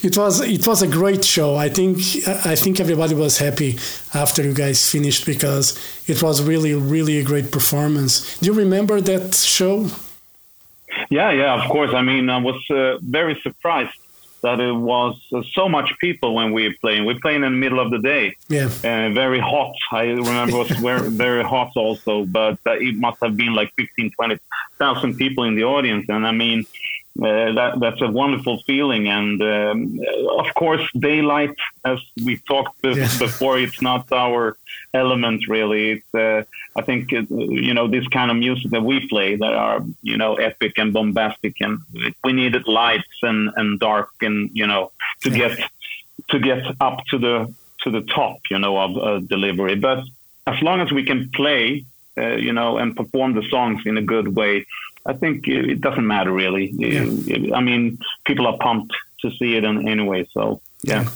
it 0.04 0.18
was 0.18 0.42
it 0.42 0.66
was 0.66 0.82
a 0.82 0.88
great 0.88 1.24
show. 1.24 1.56
I 1.56 1.70
think 1.70 1.98
I 2.46 2.56
think 2.56 2.80
everybody 2.80 3.16
was 3.16 3.38
happy 3.38 3.78
after 4.14 4.44
you 4.44 4.54
guys 4.54 4.90
finished 4.90 5.26
because 5.26 5.78
it 6.08 6.22
was 6.24 6.42
really 6.42 6.74
really 6.74 7.18
a 7.18 7.24
great 7.24 7.52
performance. 7.52 8.38
Do 8.40 8.48
you 8.48 8.54
remember 8.54 9.02
that 9.02 9.36
show? 9.36 9.88
Yeah, 11.10 11.32
yeah, 11.32 11.62
of 11.62 11.70
course. 11.70 11.94
I 11.94 12.02
mean, 12.02 12.30
I 12.30 12.38
was 12.38 12.60
uh, 12.70 12.98
very 13.02 13.36
surprised 13.42 13.98
that 14.46 14.60
it 14.60 14.72
was 14.72 15.14
uh, 15.34 15.42
so 15.54 15.68
much 15.68 15.90
people 16.00 16.36
when 16.36 16.52
we 16.54 16.68
were 16.68 16.76
playing. 16.80 17.06
We're 17.06 17.20
playing 17.20 17.44
in 17.44 17.52
the 17.54 17.62
middle 17.66 17.80
of 17.80 17.90
the 17.90 18.00
day, 18.00 18.36
Yeah, 18.48 18.68
uh, 18.90 19.10
very 19.24 19.40
hot. 19.40 19.76
I 19.92 20.04
remember 20.04 20.58
it 20.58 20.70
was 20.70 20.78
very, 20.78 21.10
very 21.26 21.44
hot 21.44 21.72
also, 21.76 22.26
but 22.26 22.60
uh, 22.66 22.74
it 22.90 22.96
must 22.96 23.18
have 23.24 23.36
been 23.36 23.54
like 23.54 23.74
15, 23.76 24.12
20,000 24.12 25.18
people 25.18 25.44
in 25.46 25.56
the 25.56 25.64
audience. 25.64 26.06
And 26.10 26.28
I 26.28 26.32
mean, 26.32 26.66
uh, 27.22 27.54
that, 27.54 27.80
that's 27.80 28.02
a 28.02 28.08
wonderful 28.08 28.62
feeling. 28.64 29.08
And 29.08 29.42
um, 29.42 30.00
of 30.38 30.54
course, 30.54 30.86
daylight, 30.98 31.56
as 31.84 32.00
we 32.24 32.38
talked 32.48 32.78
Yeah. 32.84 33.08
before, 33.20 33.58
it's 33.58 33.82
not 33.82 34.12
our 34.12 34.58
element 34.94 35.48
really. 35.48 35.92
It's, 35.94 36.14
uh, 36.14 36.44
I 36.76 36.82
think, 36.82 37.14
uh, 37.14 37.24
you 37.30 37.74
know, 37.74 37.88
this 37.88 38.08
kind 38.08 38.30
of 38.32 38.38
music 38.38 38.72
that 38.72 38.84
we 38.84 39.08
play 39.08 39.36
that 39.36 39.54
are, 39.54 39.80
you 40.02 40.18
know, 40.18 40.36
epic 40.36 40.74
and 40.78 40.92
bombastic 40.94 41.56
and 41.62 41.80
we 42.24 42.34
needed 42.34 42.68
lights 42.68 43.18
and, 43.22 43.50
and 43.56 43.80
dark 43.80 44.10
and, 44.22 44.50
you 44.54 44.68
know, 44.68 44.92
to 45.22 45.30
Yeah. 45.30 45.38
get, 45.38 45.70
to 46.30 46.40
get 46.40 46.64
up 46.82 46.98
to 47.12 47.18
the, 47.18 47.54
to 47.84 47.92
the 47.92 48.02
top, 48.02 48.40
you 48.50 48.60
know, 48.60 48.78
of 48.78 48.98
uh, 48.98 49.20
delivery. 49.20 49.76
But 49.76 50.04
as 50.48 50.62
long 50.62 50.82
as 50.82 50.92
we 50.92 51.04
can 51.06 51.30
play, 51.32 51.86
uh, 52.18 52.36
you 52.48 52.54
know, 52.54 52.78
and 52.78 52.96
perform 52.96 53.34
the 53.34 53.44
songs 53.50 53.82
in 53.86 53.98
a 53.98 54.02
good 54.02 54.28
way, 54.36 54.66
I 55.06 55.14
think 55.14 55.48
it 55.48 55.82
doesn't 55.82 56.08
matter 56.08 56.32
really. 56.32 56.74
I 57.54 57.62
mean, 57.62 58.00
people 58.26 58.48
are 58.48 58.58
pumped 58.58 58.94
to 59.22 59.32
see 59.32 59.56
it 59.56 59.64
anyway. 59.64 60.28
So 60.32 60.62
yeah. 60.82 61.08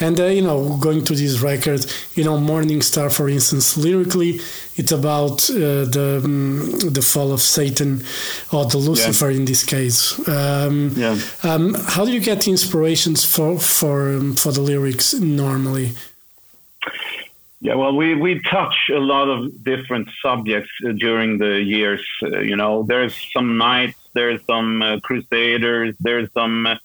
And 0.00 0.18
uh, 0.18 0.24
you 0.26 0.42
know, 0.42 0.76
going 0.78 1.04
to 1.04 1.14
this 1.14 1.40
record, 1.40 1.86
you 2.16 2.24
know, 2.24 2.36
Morning 2.38 2.82
Star, 2.82 3.10
for 3.10 3.28
instance, 3.28 3.76
lyrically, 3.76 4.40
it's 4.76 4.90
about 4.92 5.48
uh, 5.50 5.84
the 5.84 6.22
um, 6.24 6.72
the 6.92 7.02
fall 7.02 7.32
of 7.32 7.40
Satan, 7.40 8.02
or 8.52 8.64
the 8.64 8.78
Lucifer 8.78 9.30
in 9.30 9.44
this 9.44 9.62
case. 9.64 10.18
Um, 10.28 10.92
Yeah. 10.96 11.16
Um, 11.44 11.74
how 11.74 12.04
do 12.04 12.10
you 12.10 12.20
get 12.20 12.40
the 12.42 12.50
inspirations 12.50 13.24
for 13.24 13.58
for 13.58 14.16
um, 14.16 14.34
for 14.34 14.52
the 14.52 14.62
lyrics 14.62 15.14
normally? 15.14 15.92
Yeah, 17.64 17.76
well, 17.76 17.96
we, 17.96 18.14
we 18.14 18.42
touch 18.42 18.76
a 18.90 18.98
lot 19.14 19.26
of 19.30 19.64
different 19.64 20.10
subjects 20.20 20.70
uh, 20.86 20.92
during 20.92 21.38
the 21.38 21.62
years. 21.62 22.04
Uh, 22.22 22.40
you 22.40 22.56
know, 22.56 22.82
there's 22.82 23.14
some 23.32 23.56
knights, 23.56 23.98
there's 24.12 24.44
some 24.44 24.82
uh, 24.82 25.00
crusaders, 25.00 25.94
there's 25.98 26.28
some 26.34 26.66
uh, 26.66 26.76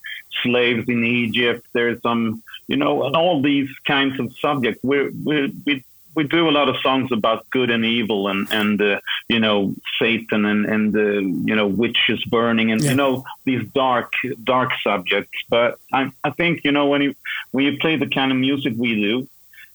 slaves 0.42 0.88
in 0.88 1.04
Egypt, 1.04 1.68
there's 1.74 2.02
some, 2.02 2.42
you 2.68 2.78
know, 2.78 3.14
all 3.14 3.42
these 3.42 3.70
kinds 3.86 4.22
of 4.22 4.34
subjects. 4.40 4.82
We 4.82 5.10
we 5.10 5.54
we 5.66 5.84
we 6.16 6.24
do 6.24 6.48
a 6.48 6.56
lot 6.60 6.70
of 6.70 6.78
songs 6.82 7.12
about 7.12 7.50
good 7.50 7.70
and 7.70 7.84
evil 7.84 8.30
and 8.30 8.48
and 8.50 8.82
uh, 8.82 9.00
you 9.28 9.40
know 9.40 9.76
Satan 10.00 10.46
and 10.46 10.66
and 10.66 10.96
uh, 10.96 11.02
you 11.50 11.56
know 11.58 11.68
witches 11.68 12.24
burning 12.26 12.72
and 12.72 12.82
Yeah. 12.82 12.92
you 12.92 12.96
know 12.96 13.26
these 13.44 13.68
dark 13.74 14.14
dark 14.44 14.72
subjects. 14.82 15.38
But 15.50 15.78
I 15.92 16.12
I 16.24 16.30
think 16.32 16.64
you 16.64 16.72
know 16.72 16.86
when 16.88 17.02
you 17.02 17.16
when 17.52 17.66
you 17.66 17.78
play 17.78 17.98
the 17.98 18.08
kind 18.08 18.32
of 18.32 18.38
music 18.38 18.74
we 18.78 18.96
do, 18.96 19.28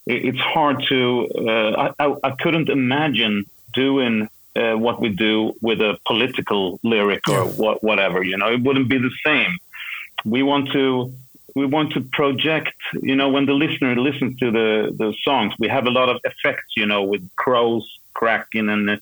it's 0.05 0.39
hard 0.39 0.83
to 0.89 1.29
uh, 1.37 1.91
I, 1.99 2.05
I 2.05 2.15
I 2.23 2.31
couldn't 2.31 2.69
imagine 2.69 3.45
doing. 3.73 4.29
Uh, 4.57 4.73
what 4.73 5.01
we 5.01 5.09
do 5.09 5.51
with 5.59 5.81
a 5.81 5.99
political 6.07 6.79
lyric 6.81 7.27
or 7.27 7.43
what, 7.43 7.83
whatever, 7.83 8.23
you 8.23 8.37
know, 8.37 8.49
it 8.49 8.61
wouldn't 8.61 8.87
be 8.87 8.97
the 8.97 9.11
same. 9.25 9.57
We 10.23 10.43
want 10.43 10.71
to 10.71 11.13
we 11.55 11.65
want 11.65 11.93
to 11.93 12.01
project 12.01 12.75
you 13.01 13.15
know 13.15 13.29
when 13.29 13.45
the 13.45 13.53
listener 13.53 13.95
listens 13.95 14.37
to 14.39 14.51
the 14.51 14.93
the 14.95 15.13
songs 15.23 15.53
we 15.57 15.67
have 15.67 15.87
a 15.87 15.89
lot 15.89 16.09
of 16.09 16.17
effects 16.25 16.73
you 16.75 16.85
know 16.85 17.03
with 17.03 17.27
crows 17.37 17.85
cracking 18.13 18.69
and 18.69 18.89
uh, 18.89 18.97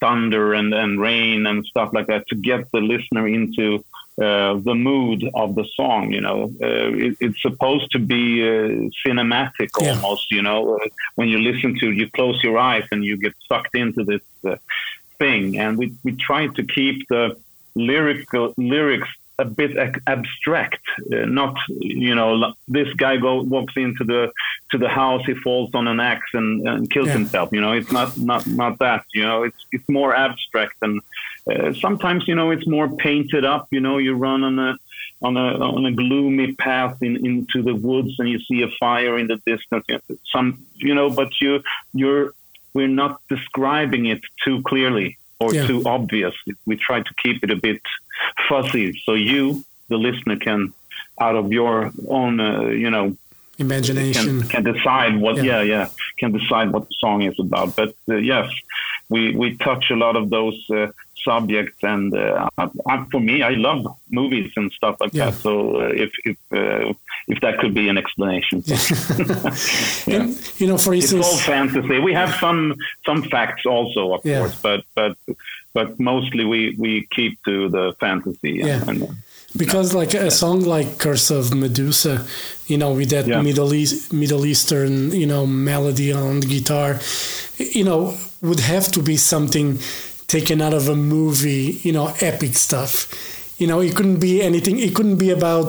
thunder 0.00 0.52
and, 0.54 0.74
and 0.74 1.00
rain 1.00 1.46
and 1.46 1.64
stuff 1.66 1.90
like 1.92 2.06
that 2.08 2.26
to 2.28 2.34
get 2.34 2.70
the 2.72 2.80
listener 2.80 3.26
into 3.26 3.84
uh, 4.20 4.54
the 4.68 4.74
mood 4.74 5.20
of 5.34 5.54
the 5.54 5.64
song 5.74 6.12
you 6.12 6.20
know. 6.20 6.50
Uh, 6.62 6.90
it, 7.06 7.16
it's 7.20 7.40
supposed 7.40 7.90
to 7.92 7.98
be 7.98 8.42
uh, 8.42 8.90
cinematic 9.06 9.70
Yeah. 9.80 9.90
almost 9.94 10.30
you 10.30 10.42
know. 10.42 10.76
Uh, 10.76 10.88
when 11.14 11.28
you 11.28 11.38
listen 11.38 11.78
to 11.80 11.90
you 11.90 12.10
close 12.10 12.42
your 12.42 12.58
eyes 12.58 12.84
and 12.92 13.04
you 13.04 13.16
get 13.16 13.34
sucked 13.48 13.74
into 13.74 14.04
this 14.04 14.22
uh, 14.46 14.56
thing. 15.18 15.58
And 15.58 15.78
we, 15.78 15.94
we 16.04 16.12
try 16.28 16.48
to 16.48 16.62
keep 16.64 17.08
the 17.08 17.36
lyrical 17.74 18.52
lyrics 18.58 19.08
a 19.38 19.46
bit 19.46 19.76
ac- 19.78 20.02
abstract 20.06 20.82
uh, 21.10 21.24
not 21.24 21.56
you 21.68 22.14
know 22.14 22.52
this 22.68 22.92
guy 22.94 23.16
go 23.16 23.40
walks 23.42 23.72
into 23.76 24.04
the 24.04 24.30
to 24.70 24.76
the 24.76 24.88
house 24.90 25.22
he 25.24 25.34
falls 25.34 25.70
on 25.74 25.88
an 25.88 26.00
axe 26.00 26.30
and, 26.34 26.68
and 26.68 26.90
kills 26.90 27.06
Yeah. 27.08 27.14
himself 27.14 27.48
you 27.50 27.60
know. 27.62 27.72
It's 27.72 27.90
not 27.90 28.10
not 28.18 28.46
not 28.46 28.78
that 28.78 29.04
you 29.14 29.24
know. 29.24 29.42
It's 29.44 29.62
it's 29.72 29.88
more 29.88 30.14
abstract 30.14 30.76
and 30.82 31.00
uh, 31.50 31.72
sometimes 31.74 32.26
you 32.28 32.34
know 32.34 32.50
it's 32.50 32.66
more 32.66 32.88
painted 32.96 33.44
up 33.44 33.66
you 33.70 33.80
know 33.80 33.98
you 33.98 34.14
run 34.14 34.42
on 34.44 34.58
a 34.58 34.76
on 35.22 35.36
a 35.36 35.48
on 35.76 35.86
a 35.86 35.92
gloomy 35.92 36.52
path 36.52 36.96
in, 37.02 37.14
into 37.26 37.62
the 37.62 37.74
woods 37.74 38.14
and 38.18 38.28
you 38.28 38.38
see 38.40 38.62
a 38.62 38.68
fire 38.80 39.18
in 39.18 39.26
the 39.26 39.36
distance 39.46 39.84
you 39.88 39.98
know, 40.08 40.16
some 40.32 40.64
you 40.76 40.94
know 40.94 41.10
but 41.10 41.30
you 41.40 41.62
you're 41.94 42.32
we're 42.74 42.88
not 42.88 43.20
describing 43.28 44.06
it 44.06 44.20
too 44.44 44.62
clearly 44.62 45.18
or 45.40 45.52
Yeah. 45.54 45.66
too 45.66 45.82
obvious 45.84 46.34
we 46.66 46.76
try 46.76 47.00
to 47.02 47.14
keep 47.22 47.42
it 47.44 47.50
a 47.50 47.56
bit 47.56 47.80
fuzzy 48.48 49.00
so 49.04 49.14
you 49.14 49.64
the 49.88 49.96
listener 49.98 50.36
can 50.36 50.72
out 51.20 51.36
of 51.36 51.52
your 51.52 51.90
own 52.08 52.40
uh, 52.40 52.62
you 52.84 52.90
know 52.90 53.16
Imagination. 53.58 54.40
can, 54.40 54.48
can 54.48 54.72
decide 54.74 55.20
what 55.20 55.36
Yeah. 55.36 55.44
yeah. 55.44 55.62
yeah 55.62 55.88
can 56.18 56.32
decide 56.32 56.72
what 56.72 56.88
the 56.88 56.94
song 56.98 57.22
is 57.22 57.38
about 57.38 57.76
but 57.76 57.94
uh, 58.08 58.16
yes 58.16 58.50
we 59.08 59.34
we 59.36 59.56
touch 59.56 59.90
a 59.90 59.96
lot 59.96 60.16
of 60.16 60.30
those 60.30 60.58
uh, 60.70 60.86
subjects 61.24 61.78
and 61.82 62.14
uh, 62.14 62.48
I, 62.58 63.04
for 63.10 63.20
me 63.20 63.42
I 63.42 63.50
love 63.68 63.86
movies 64.10 64.50
and 64.56 64.70
stuff 64.72 64.96
like 65.00 65.12
Yeah. 65.14 65.30
that 65.30 65.34
so 65.46 65.52
uh, 65.82 66.04
if 66.04 66.10
if 66.24 66.36
uh, 66.52 66.92
if 67.28 67.40
that 67.40 67.58
could 67.60 67.74
be 67.74 67.88
an 67.88 67.98
explanation 67.98 68.62
And, 70.06 70.36
you 70.60 70.66
know, 70.66 70.78
for 70.78 70.94
it's 70.94 71.12
all 71.12 71.36
fantasy 71.54 71.98
we 71.98 72.12
have 72.14 72.30
some 72.44 72.74
some 73.06 73.22
facts 73.34 73.64
also 73.66 74.14
of 74.14 74.20
Yeah. 74.24 74.38
course 74.40 74.56
but 74.62 74.80
but 74.94 75.16
but 75.74 75.88
mostly 75.98 76.44
we 76.44 76.60
we 76.78 77.06
keep 77.16 77.32
to 77.44 77.68
the 77.68 77.94
fantasy 78.00 78.52
Yeah. 78.64 78.88
and, 78.88 79.08
because 79.54 79.92
like 79.94 80.14
a 80.14 80.30
song 80.30 80.60
like 80.76 80.96
Curse 80.98 81.30
of 81.30 81.52
Medusa, 81.54 82.24
you 82.68 82.78
know, 82.78 82.94
with 82.94 83.10
that 83.10 83.26
Yeah. 83.26 83.42
Middle 83.42 83.74
East, 83.74 84.10
Middle 84.10 84.46
Eastern, 84.46 85.10
you 85.12 85.26
know, 85.26 85.44
melody 85.46 86.10
on 86.10 86.40
the 86.40 86.46
guitar, 86.46 86.98
you 87.58 87.84
know, 87.84 88.16
would 88.40 88.60
have 88.60 88.90
to 88.92 89.02
be 89.02 89.16
something 89.18 89.78
taken 90.32 90.60
out 90.66 90.74
of 90.80 90.88
a 90.88 90.96
movie, 91.14 91.64
you 91.86 91.92
know, 91.96 92.06
epic 92.30 92.54
stuff. 92.68 92.92
You 93.60 93.66
know, 93.70 93.78
it 93.80 93.94
couldn't 93.96 94.20
be 94.28 94.34
anything. 94.50 94.78
It 94.86 94.92
couldn't 94.96 95.18
be 95.26 95.30
about 95.30 95.68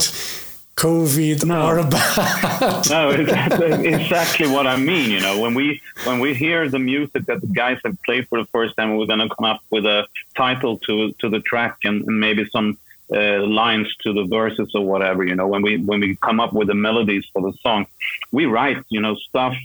COVID 0.76 1.46
No. 1.46 1.68
or 1.68 1.78
about 1.78 2.90
no, 2.90 3.10
it's 3.12 3.30
exactly, 3.30 3.88
exactly 3.94 4.48
what 4.56 4.66
I 4.66 4.78
mean. 4.92 5.12
You 5.16 5.20
know, 5.26 5.36
when 5.44 5.54
we 5.54 5.82
when 6.08 6.18
we 6.20 6.34
hear 6.34 6.60
the 6.76 6.80
music 6.80 7.26
that 7.30 7.42
the 7.42 7.48
guys 7.64 7.78
have 7.86 7.98
played 8.08 8.24
for 8.30 8.38
the 8.42 8.50
first 8.56 8.76
time, 8.78 8.88
we're 8.98 9.06
going 9.14 9.20
to 9.28 9.34
come 9.36 9.46
up 9.54 9.62
with 9.70 9.86
a 9.86 10.08
title 10.44 10.74
to 10.86 10.94
to 11.20 11.30
the 11.30 11.42
track 11.52 11.74
and, 11.84 11.98
and 12.08 12.20
maybe 12.20 12.44
some 12.56 12.78
uh, 13.14 13.40
lines 13.62 13.88
to 14.04 14.10
the 14.14 14.26
verses 14.38 14.70
or 14.74 14.84
whatever. 14.94 15.22
You 15.24 15.36
know, 15.36 15.48
when 15.54 15.62
we 15.62 15.78
when 15.78 16.00
we 16.00 16.16
come 16.28 16.40
up 16.40 16.54
with 16.54 16.68
the 16.70 16.80
melodies 16.88 17.26
for 17.34 17.42
the 17.48 17.54
song, 17.66 17.86
we 18.32 18.46
write 18.56 18.80
you 18.90 19.02
know 19.06 19.14
stuff 19.30 19.56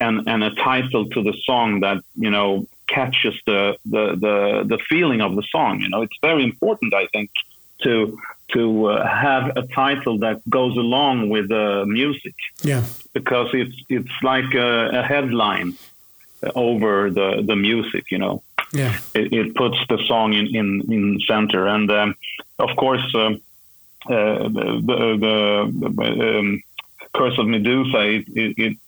and 0.00 0.14
and 0.26 0.42
a 0.42 0.52
title 0.54 1.02
to 1.14 1.20
the 1.28 1.34
song 1.44 1.80
that 1.80 1.98
you 2.24 2.30
know 2.30 2.66
catches 2.86 3.34
the 3.46 3.76
the 3.84 4.16
the, 4.16 4.64
the 4.66 4.78
feeling 4.88 5.20
of 5.20 5.36
the 5.36 5.42
song. 5.42 5.80
You 5.80 5.88
know, 5.88 6.02
it's 6.02 6.18
very 6.22 6.44
important, 6.44 6.94
I 6.94 7.06
think, 7.08 7.30
to 7.82 8.18
to 8.48 8.86
uh, 8.86 9.06
have 9.06 9.56
a 9.56 9.62
title 9.66 10.18
that 10.18 10.40
goes 10.48 10.76
along 10.76 11.30
with 11.30 11.48
the 11.48 11.84
music 11.86 12.34
yeah, 12.62 12.84
because 13.12 13.48
it's 13.52 13.76
it's 13.88 14.16
like 14.22 14.54
a, 14.54 15.00
a 15.00 15.02
headline 15.02 15.74
over 16.54 17.10
the 17.10 17.42
the 17.44 17.56
music. 17.56 18.04
You 18.10 18.18
know, 18.18 18.42
yeah, 18.72 18.98
it, 19.14 19.32
it 19.32 19.54
puts 19.54 19.78
the 19.88 19.98
song 20.06 20.32
in 20.32 20.46
in, 20.54 20.92
in 20.92 21.20
center, 21.26 21.66
and 21.66 21.90
um, 21.90 22.14
of 22.58 22.76
course, 22.76 23.14
um, 23.14 23.40
uh, 24.08 24.48
the 24.48 24.82
the, 24.88 25.92
the 25.96 26.38
um, 26.38 26.62
Curse 27.16 27.38
of 27.38 27.46
Medusa 27.46 28.00
it, 28.00 28.24
it, 28.34 28.78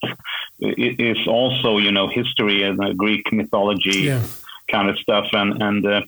it 0.60 1.00
is 1.00 1.26
also 1.26 1.78
you 1.78 1.92
know 1.92 2.08
history 2.08 2.62
and 2.62 2.80
uh, 2.82 2.92
Greek 2.92 3.32
mythology 3.32 4.00
yeah, 4.00 4.22
kind 4.68 4.88
of 4.88 4.98
stuff. 4.98 5.26
And 5.32 5.62
and 5.62 5.86
uh, 5.86 6.02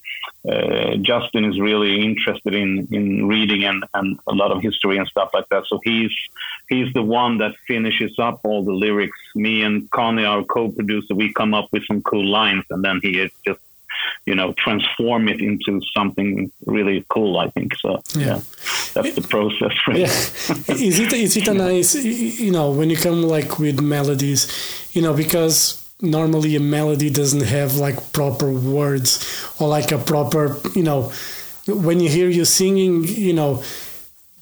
uh, 0.48 0.96
Justin 0.96 1.44
is 1.44 1.60
really 1.60 2.04
interested 2.04 2.54
in 2.54 2.86
in 2.90 3.26
reading 3.26 3.64
and 3.64 3.84
and 3.94 4.18
a 4.26 4.34
lot 4.34 4.52
of 4.52 4.62
history 4.62 4.98
and 4.98 5.06
stuff 5.08 5.30
like 5.34 5.48
that. 5.50 5.64
So 5.66 5.80
he's 5.82 6.12
he's 6.68 6.92
the 6.92 7.02
one 7.02 7.38
that 7.38 7.54
finishes 7.66 8.18
up 8.18 8.40
all 8.44 8.64
the 8.64 8.72
lyrics. 8.72 9.18
Me 9.34 9.62
and 9.62 9.90
Conny 9.90 10.24
our 10.24 10.44
co-producer 10.44 11.14
we 11.14 11.32
come 11.32 11.54
up 11.54 11.68
with 11.72 11.84
some 11.86 12.02
cool 12.02 12.26
lines 12.26 12.64
and 12.70 12.84
then 12.84 13.00
he 13.02 13.18
is 13.18 13.30
just 13.46 13.60
you 14.26 14.34
know 14.34 14.52
transform 14.54 15.28
it 15.28 15.40
into 15.40 15.80
something 15.96 16.50
really 16.66 17.04
cool 17.08 17.38
I 17.38 17.48
think 17.50 17.74
so 17.76 18.02
Yeah. 18.14 18.26
yeah, 18.26 18.40
that's 18.94 19.14
the 19.14 19.26
process 19.28 19.72
really. 19.86 20.00
yeah. 20.02 20.74
is 20.88 20.98
it 20.98 21.12
is 21.12 21.36
it 21.36 21.48
a 21.48 21.54
nice 21.54 21.94
you 22.40 22.52
know 22.52 22.70
when 22.70 22.90
you 22.90 22.96
come 22.96 23.22
like 23.22 23.58
with 23.58 23.80
melodies, 23.80 24.46
you 24.92 25.02
know 25.02 25.14
because 25.14 25.76
normally 26.02 26.56
a 26.56 26.60
melody 26.60 27.10
doesn't 27.10 27.42
have 27.44 27.76
like 27.76 28.12
proper 28.12 28.50
words 28.50 29.10
or 29.58 29.68
like 29.68 29.92
a 29.92 29.98
proper 29.98 30.56
you 30.74 30.82
know 30.82 31.12
when 31.66 32.00
you 32.00 32.08
hear 32.08 32.28
you 32.28 32.44
singing 32.44 33.04
you 33.04 33.32
know 33.34 33.62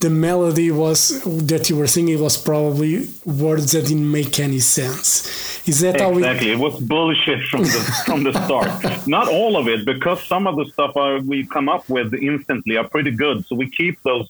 the 0.01 0.11
melody 0.11 0.71
was 0.71 1.23
that 1.49 1.69
you 1.69 1.77
were 1.77 1.87
singing 1.89 2.21
was 2.23 2.37
probably 2.37 3.09
words 3.25 3.73
that 3.73 3.87
didn't 3.87 4.11
make 4.11 4.39
any 4.39 4.61
sense 4.61 5.67
is 5.69 5.81
that 5.81 6.01
how 6.01 6.13
Exactly, 6.17 6.53
it 6.53 6.59
was 6.59 6.79
bullshit 6.81 7.43
from 7.51 7.63
the 7.63 7.81
from 8.07 8.23
the 8.23 8.33
start. 8.45 9.07
Not 9.07 9.29
all 9.29 9.57
of 9.57 9.69
it, 9.69 9.85
because 9.85 10.23
some 10.27 10.47
of 10.47 10.57
the 10.57 10.65
stuff 10.67 10.97
are, 10.97 11.19
we 11.21 11.47
come 11.47 11.69
up 11.69 11.89
with 11.89 12.15
instantly 12.15 12.77
are 12.77 12.89
pretty 12.89 13.11
good. 13.11 13.45
So 13.47 13.55
we 13.57 13.69
keep 13.69 14.01
those 14.03 14.29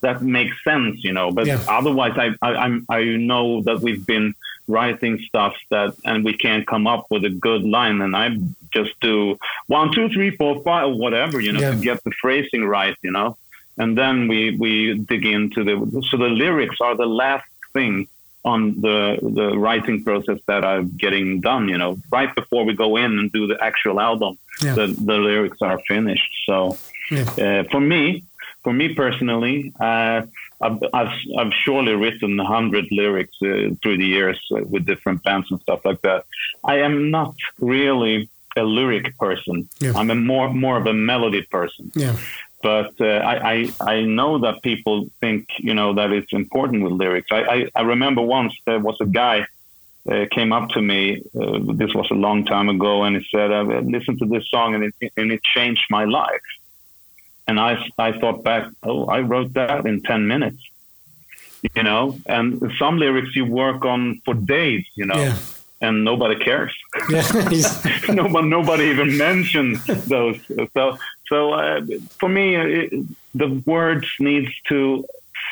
that 0.00 0.22
make 0.22 0.50
sense, 0.64 1.02
you 1.04 1.12
know. 1.12 1.30
But 1.30 1.46
Yeah. 1.46 1.60
otherwise, 1.68 2.14
I, 2.16 2.28
I 2.40 2.50
I'm 2.64 2.86
I 2.88 3.00
know 3.30 3.60
that 3.62 3.80
we've 3.80 4.06
been 4.06 4.34
writing 4.68 5.18
stuff 5.28 5.54
that 5.70 5.94
and 6.04 6.24
we 6.24 6.34
can't 6.34 6.66
come 6.66 6.86
up 6.86 7.06
with 7.10 7.24
a 7.24 7.30
good 7.30 7.64
line, 7.64 8.00
and 8.00 8.14
I 8.16 8.36
just 8.72 8.92
do 9.00 9.38
one, 9.66 9.92
two, 9.92 10.08
three, 10.10 10.30
four, 10.36 10.62
five, 10.62 10.86
or 10.88 10.94
whatever, 11.04 11.40
you 11.40 11.52
know, 11.52 11.60
Yeah. 11.60 11.70
to 11.72 11.76
get 11.90 12.02
the 12.04 12.12
phrasing 12.22 12.64
right, 12.64 12.96
you 13.02 13.10
know. 13.10 13.36
And 13.78 13.96
then 13.96 14.28
we 14.28 14.56
we 14.56 14.94
dig 14.98 15.24
into 15.24 15.64
the 15.64 15.76
so 16.10 16.16
the 16.16 16.28
lyrics 16.44 16.76
are 16.80 16.96
the 16.96 17.06
last 17.06 17.46
thing 17.72 18.08
on 18.44 18.80
the 18.80 19.18
the 19.22 19.58
writing 19.58 20.02
process 20.04 20.38
that 20.46 20.64
I'm 20.64 20.96
getting 20.96 21.40
done. 21.40 21.68
You 21.68 21.78
know, 21.78 21.98
right 22.10 22.32
before 22.34 22.64
we 22.64 22.74
go 22.74 22.96
in 22.96 23.18
and 23.18 23.30
do 23.32 23.46
the 23.46 23.58
actual 23.62 24.00
album, 24.00 24.32
Yeah. 24.62 24.74
the 24.74 24.86
the 25.10 25.18
lyrics 25.28 25.60
are 25.62 25.78
finished. 25.88 26.32
So 26.46 26.76
Yeah. 27.10 27.28
uh, 27.44 27.62
for 27.72 27.80
me, 27.80 28.22
for 28.64 28.72
me 28.72 28.86
personally, 28.94 29.72
uh, 29.80 30.22
I've, 30.66 30.78
I've 30.98 31.14
I've 31.38 31.52
surely 31.64 31.94
written 31.94 32.38
a 32.40 32.44
hundred 32.56 32.86
lyrics 32.90 33.36
uh, 33.42 33.74
through 33.80 33.98
the 33.98 34.10
years 34.18 34.38
uh, 34.50 34.62
with 34.72 34.84
different 34.86 35.22
bands 35.22 35.46
and 35.50 35.60
stuff 35.60 35.80
like 35.84 36.00
that. 36.02 36.20
I 36.64 36.76
am 36.86 37.10
not 37.10 37.34
really 37.60 38.28
a 38.56 38.62
lyric 38.78 39.06
person. 39.18 39.68
Yeah. 39.78 39.92
I'm 39.98 40.10
a 40.10 40.14
more 40.16 40.48
more 40.64 40.76
of 40.80 40.86
a 40.86 40.92
melody 41.10 41.42
person 41.56 41.84
yeah 41.94 42.16
but 42.62 43.00
uh, 43.00 43.04
I, 43.04 43.52
I 43.52 43.72
I 43.80 44.02
know 44.02 44.38
that 44.38 44.62
people 44.62 45.08
think 45.20 45.46
you 45.58 45.74
know 45.74 45.94
that 45.94 46.12
it's 46.12 46.32
important 46.32 46.82
with 46.82 46.92
lyrics. 46.92 47.28
I 47.30 47.40
I, 47.56 47.70
I 47.76 47.82
remember 47.82 48.22
once 48.22 48.54
there 48.66 48.80
was 48.80 48.96
a 49.00 49.06
guy 49.06 49.46
uh, 50.10 50.26
came 50.30 50.52
up 50.52 50.70
to 50.70 50.82
me. 50.82 51.22
Uh, 51.38 51.58
this 51.74 51.94
was 51.94 52.10
a 52.10 52.14
long 52.14 52.44
time 52.44 52.68
ago, 52.68 53.04
and 53.04 53.16
he 53.16 53.26
said, 53.30 53.52
"I 53.52 53.62
listened 53.62 54.18
to 54.20 54.26
this 54.26 54.48
song, 54.50 54.74
and 54.74 54.84
it 54.84 55.12
and 55.16 55.30
it 55.30 55.42
changed 55.42 55.84
my 55.90 56.04
life." 56.04 56.48
And 57.46 57.60
I 57.60 57.78
I 57.98 58.18
thought 58.18 58.42
back, 58.42 58.70
oh, 58.82 59.06
I 59.06 59.20
wrote 59.20 59.54
that 59.54 59.86
in 59.86 60.02
ten 60.02 60.26
minutes, 60.26 60.62
you 61.74 61.82
know. 61.82 62.18
And 62.26 62.72
some 62.78 62.98
lyrics 62.98 63.34
you 63.36 63.46
work 63.46 63.84
on 63.84 64.20
for 64.24 64.34
days, 64.34 64.84
you 64.96 65.06
know 65.06 65.16
yeah 65.16 65.36
and 65.80 66.04
nobody 66.04 66.36
cares. 66.36 66.72
Nobody, 68.08 68.48
nobody 68.48 68.84
even 68.84 69.16
mentions 69.16 69.84
those. 70.06 70.38
So, 70.74 70.98
so 71.28 71.52
uh, 71.52 71.80
for 72.18 72.28
me, 72.28 72.56
it, 72.56 72.92
the 73.34 73.48
words 73.66 74.06
needs 74.18 74.50
to 74.68 75.04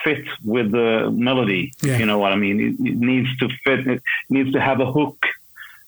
fit 0.03 0.25
with 0.45 0.73
the 0.73 1.11
melody. 1.11 1.73
Yeah. 1.83 1.99
You 1.99 2.07
know 2.07 2.19
what 2.19 2.33
I 2.33 2.37
mean? 2.37 2.61
It, 2.61 2.89
it 2.89 2.97
needs 2.99 3.37
to 3.39 3.49
fit. 3.65 3.87
It 3.87 4.03
needs 4.31 4.53
to 4.53 4.61
have 4.61 4.81
a 4.81 4.91
hook 4.91 5.27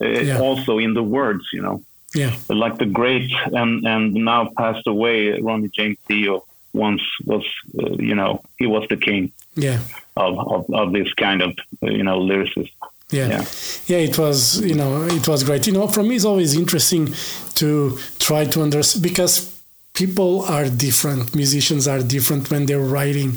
uh, 0.00 0.06
Yeah. 0.08 0.40
also 0.40 0.78
in 0.78 0.94
the 0.94 1.02
words. 1.02 1.44
You 1.52 1.62
know, 1.62 1.82
yeah. 2.14 2.34
like 2.48 2.78
the 2.78 2.86
great 2.86 3.30
and 3.52 3.84
and 3.86 4.14
now 4.14 4.50
passed 4.56 4.86
away 4.86 5.40
Ronnie 5.40 5.68
James 5.68 5.98
Dio 6.08 6.44
once 6.72 7.02
was. 7.24 7.44
Uh, 7.78 7.90
you 7.98 8.14
know, 8.14 8.42
he 8.58 8.66
was 8.66 8.86
the 8.88 8.96
king 8.96 9.32
Yeah. 9.56 9.80
of 10.16 10.38
of, 10.38 10.70
of 10.72 10.92
this 10.92 11.12
kind 11.14 11.42
of 11.42 11.50
uh, 11.82 11.90
you 11.90 12.04
know 12.04 12.20
lyricist. 12.20 12.70
Yeah. 13.10 13.28
Yeah. 13.28 13.44
yeah, 13.86 13.98
It 13.98 14.18
was, 14.18 14.60
you 14.60 14.74
know, 14.74 15.02
it 15.04 15.26
was 15.26 15.42
great. 15.42 15.66
You 15.66 15.72
know, 15.72 15.86
for 15.88 16.02
me, 16.02 16.16
it's 16.16 16.24
always 16.26 16.54
interesting 16.54 17.14
to 17.54 17.98
try 18.18 18.44
to 18.44 18.62
understand 18.62 19.02
because 19.02 19.58
people 19.94 20.42
are 20.44 20.68
different. 20.68 21.34
Musicians 21.34 21.88
are 21.88 22.00
different 22.02 22.50
when 22.50 22.66
they're 22.66 22.78
writing, 22.94 23.32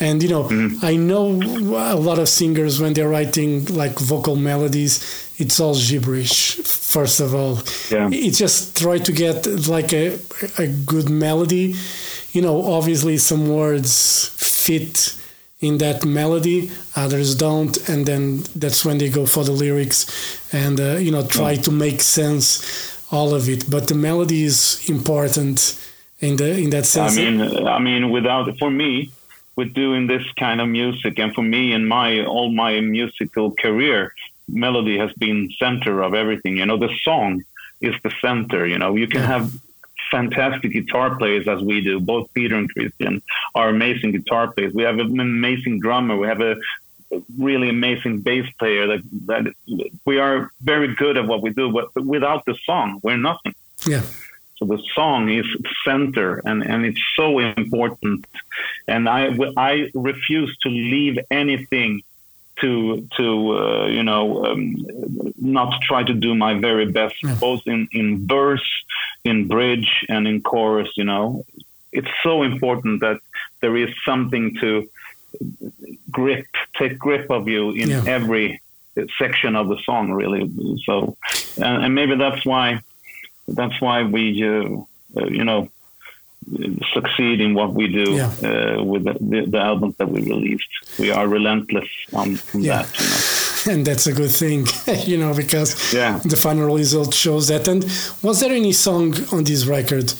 and 0.00 0.22
you 0.22 0.28
know, 0.28 0.44
mm-hmm. 0.44 0.84
I 0.84 0.96
know 0.96 1.26
a 1.94 1.94
lot 1.96 2.18
of 2.18 2.28
singers 2.28 2.80
when 2.80 2.92
they're 2.94 3.08
writing 3.08 3.64
like 3.66 3.98
vocal 3.98 4.36
melodies, 4.36 5.00
it's 5.38 5.58
all 5.60 5.74
gibberish. 5.74 6.56
First 6.56 7.20
of 7.20 7.34
all, 7.34 7.60
Yeah. 7.90 8.10
it's 8.12 8.38
just 8.38 8.76
try 8.76 8.98
to 8.98 9.12
get 9.12 9.46
like 9.68 9.92
a 9.94 10.18
a 10.58 10.66
good 10.66 11.08
melody. 11.08 11.76
You 12.32 12.42
know, 12.42 12.62
obviously 12.72 13.18
some 13.18 13.48
words 13.48 14.28
fit 14.36 15.14
in 15.62 15.78
that 15.78 16.04
melody 16.04 16.70
others 16.96 17.34
don't 17.34 17.88
and 17.88 18.04
then 18.04 18.42
that's 18.54 18.84
when 18.84 18.98
they 18.98 19.08
go 19.08 19.24
for 19.24 19.44
the 19.44 19.52
lyrics 19.52 19.98
and 20.52 20.78
uh, 20.80 20.96
you 21.04 21.10
know 21.10 21.24
try 21.24 21.54
to 21.56 21.70
make 21.70 22.02
sense 22.02 22.44
all 23.10 23.34
of 23.34 23.48
it 23.48 23.70
but 23.70 23.88
the 23.88 23.94
melody 23.94 24.42
is 24.42 24.88
important 24.90 25.78
in 26.22 26.36
the 26.36 26.58
in 26.58 26.70
that 26.70 26.86
sense 26.86 27.18
I 27.18 27.30
mean, 27.30 27.66
I 27.66 27.78
mean, 27.78 28.10
without 28.10 28.56
for 28.58 28.70
me, 28.70 29.10
with 29.56 29.74
doing 29.74 30.06
this 30.06 30.24
kind 30.38 30.60
of 30.60 30.68
music, 30.68 31.18
and 31.18 31.34
for 31.34 31.42
me 31.42 31.72
in 31.72 31.86
my 31.86 32.24
all 32.24 32.50
my 32.50 32.80
musical 32.80 33.50
career, 33.50 34.14
melody 34.48 34.96
has 34.98 35.12
been 35.14 35.50
center 35.58 36.00
of 36.00 36.14
everything. 36.14 36.56
You 36.58 36.66
know, 36.66 36.78
the 36.78 36.94
song 37.02 37.44
is 37.80 37.94
the 38.02 38.12
center. 38.20 38.66
You 38.66 38.78
know, 38.78 38.96
you 38.96 39.08
can 39.08 39.20
have 39.20 39.52
fantastic 40.12 40.70
guitar 40.72 41.16
players 41.16 41.48
as 41.48 41.60
we 41.60 41.80
do. 41.80 41.98
Both 41.98 42.32
Peter 42.34 42.54
and 42.54 42.72
Kristian 42.72 43.22
are 43.56 43.68
amazing 43.68 44.12
guitar 44.12 44.52
players. 44.52 44.72
We 44.72 44.84
have 44.84 44.98
an 45.00 45.18
amazing 45.18 45.80
drummer. 45.80 46.16
We 46.16 46.28
have 46.28 46.40
a 46.40 46.54
really 47.36 47.68
amazing 47.68 48.20
bass 48.20 48.46
player 48.60 48.86
that 48.86 49.02
that 49.26 49.44
we 50.06 50.18
are 50.18 50.50
very 50.62 50.94
good 50.94 51.18
at 51.18 51.26
what 51.26 51.42
we 51.42 51.50
do 51.50 51.70
but 51.70 51.86
without 52.06 52.42
the 52.46 52.54
song 52.64 52.98
we're 53.02 53.18
nothing 53.18 53.54
yeah 53.86 54.00
so 54.62 54.76
the 54.76 54.82
song 54.94 55.28
is 55.28 55.44
center 55.84 56.40
and, 56.44 56.62
and 56.62 56.86
it's 56.86 57.02
so 57.16 57.40
important. 57.40 58.24
And 58.86 59.08
I, 59.08 59.36
I 59.56 59.90
refuse 59.92 60.56
to 60.58 60.68
leave 60.68 61.18
anything 61.32 62.02
to, 62.60 63.08
to 63.16 63.58
uh, 63.58 63.86
you 63.86 64.02
know, 64.02 64.44
um, 64.46 64.76
not 65.36 65.80
try 65.82 66.02
to 66.02 66.14
do 66.14 66.34
my 66.34 66.54
very 66.54 66.86
best, 66.90 67.14
Yeah. 67.22 67.34
both 67.40 67.62
in, 67.66 67.88
in 67.92 68.26
verse, 68.26 68.68
in 69.24 69.48
bridge, 69.48 69.90
and 70.08 70.26
in 70.28 70.42
chorus, 70.42 70.90
you 70.96 71.04
know. 71.04 71.44
It's 71.92 72.08
so 72.22 72.42
important 72.42 73.00
that 73.00 73.18
there 73.60 73.76
is 73.76 73.90
something 74.04 74.56
to 74.60 74.88
grip, 76.10 76.46
take 76.76 76.98
grip 76.98 77.30
of 77.30 77.48
you 77.48 77.70
in 77.72 77.88
Yeah. 77.90 78.04
every 78.06 78.60
section 79.18 79.56
of 79.56 79.68
the 79.68 79.78
song, 79.84 80.12
really. 80.12 80.50
So, 80.84 81.16
and, 81.56 81.84
and 81.84 81.94
maybe 81.94 82.16
that's 82.16 82.44
why 82.44 82.80
that's 83.48 83.80
why 83.80 84.04
we, 84.04 84.24
uh, 84.46 84.76
uh, 85.16 85.26
you 85.26 85.44
know, 85.44 85.68
succeed 86.92 87.40
in 87.40 87.54
what 87.54 87.72
we 87.74 87.88
do 87.88 88.12
Yeah. 88.12 88.26
uh, 88.42 88.82
with 88.82 89.04
the, 89.04 89.46
the, 89.48 89.58
albums 89.58 89.96
that 89.98 90.08
we 90.08 90.20
released. 90.22 90.68
We 90.98 91.10
are 91.10 91.26
relentless 91.28 91.88
on, 92.12 92.38
on 92.54 92.60
Yeah. 92.62 92.82
that. 92.82 93.00
You 93.00 93.06
know? 93.06 93.72
and 93.72 93.86
that's 93.86 94.06
a 94.08 94.12
good 94.12 94.30
thing 94.32 94.66
you 95.10 95.16
know 95.16 95.32
because 95.34 95.70
Yeah. 95.94 96.18
the 96.24 96.36
final 96.36 96.74
result 96.74 97.14
shows 97.14 97.46
that 97.48 97.68
and 97.68 97.84
was 98.22 98.40
there 98.40 98.52
any 98.52 98.72
song 98.72 99.14
on 99.32 99.44
this 99.44 99.66
record 99.66 100.12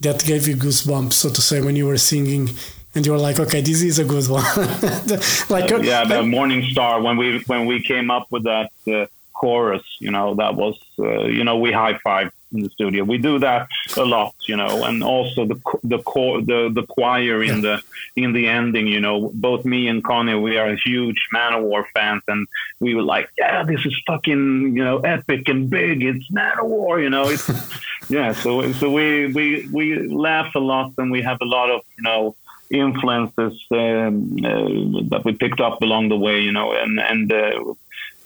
that 0.00 0.24
gave 0.24 0.48
you 0.48 0.56
goosebumps 0.56 1.12
so 1.12 1.28
to 1.28 1.42
say 1.42 1.60
when 1.60 1.76
you 1.76 1.86
were 1.86 1.98
singing 1.98 2.48
and 2.94 3.04
you 3.04 3.12
were 3.12 3.18
like 3.28 3.38
okay 3.38 3.60
this 3.60 3.82
is 3.82 3.98
a 3.98 4.04
good 4.04 4.26
one 4.28 4.42
like 5.56 5.70
uh, 5.70 5.80
yeah, 5.82 6.04
the 6.04 6.18
like- 6.22 6.26
Morning 6.26 6.62
Star 6.72 7.02
when 7.02 7.16
we 7.18 7.26
when 7.46 7.66
we 7.66 7.82
came 7.82 8.10
up 8.10 8.26
with 8.30 8.44
that 8.44 8.70
uh, 8.90 9.04
chorus, 9.34 9.84
you 10.00 10.10
know, 10.10 10.34
that 10.34 10.54
was 10.56 10.76
uh, 10.98 11.24
you 11.36 11.44
know 11.44 11.56
we 11.58 11.70
high 11.70 11.96
five 11.98 12.32
in 12.52 12.62
the 12.62 12.70
studio. 12.70 13.04
We 13.04 13.18
do 13.18 13.38
that 13.40 13.68
a 13.96 14.04
lot, 14.04 14.34
you 14.46 14.56
know, 14.56 14.84
and 14.84 15.02
also 15.02 15.44
the 15.44 15.60
the 15.82 15.98
core 15.98 16.40
the 16.40 16.70
the 16.72 16.84
choir 16.86 17.42
in 17.42 17.60
the 17.60 17.82
in 18.16 18.32
the 18.32 18.46
ending, 18.48 18.86
you 18.86 19.00
know. 19.00 19.30
Both 19.34 19.64
me 19.64 19.88
and 19.88 20.02
Conny, 20.02 20.34
we 20.34 20.56
are 20.58 20.74
huge 20.76 21.20
Manowar 21.34 21.84
fans, 21.94 22.22
and 22.28 22.46
we 22.80 22.94
were 22.94 23.02
like, 23.02 23.30
yeah, 23.38 23.62
this 23.64 23.84
is 23.84 23.94
fucking 24.06 24.76
you 24.76 24.84
know 24.84 24.98
epic 25.00 25.48
and 25.48 25.68
big. 25.68 26.02
It's 26.02 26.30
Manowar, 26.30 27.02
you 27.02 27.10
know. 27.10 27.28
It's 27.28 27.48
yeah. 28.08 28.32
So 28.32 28.72
so 28.72 28.90
we 28.90 29.32
we 29.32 29.68
we 29.72 30.08
laugh 30.08 30.54
a 30.54 30.60
lot, 30.60 30.92
and 30.98 31.10
we 31.10 31.22
have 31.22 31.38
a 31.40 31.46
lot 31.46 31.70
of 31.70 31.82
you 31.96 32.04
know 32.04 32.34
influences 32.70 33.54
um, 33.70 34.36
uh, 34.44 35.08
that 35.08 35.22
we 35.24 35.32
picked 35.32 35.60
up 35.60 35.80
along 35.82 36.10
the 36.10 36.16
way, 36.16 36.40
you 36.40 36.52
know, 36.52 36.72
and 36.72 37.00
and 37.00 37.32
uh, 37.32 37.74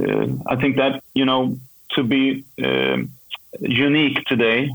uh, 0.00 0.26
I 0.46 0.56
think 0.56 0.76
that 0.76 1.02
you 1.14 1.24
know 1.24 1.58
to 1.90 2.02
be 2.02 2.44
um 2.62 3.10
unique 3.60 4.24
today 4.26 4.70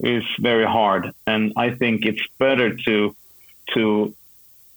is 0.00 0.24
very 0.38 0.64
hard, 0.66 1.12
and 1.26 1.52
I 1.56 1.70
think 1.70 2.04
it's 2.04 2.24
better 2.38 2.74
to 2.86 3.14
to 3.74 4.14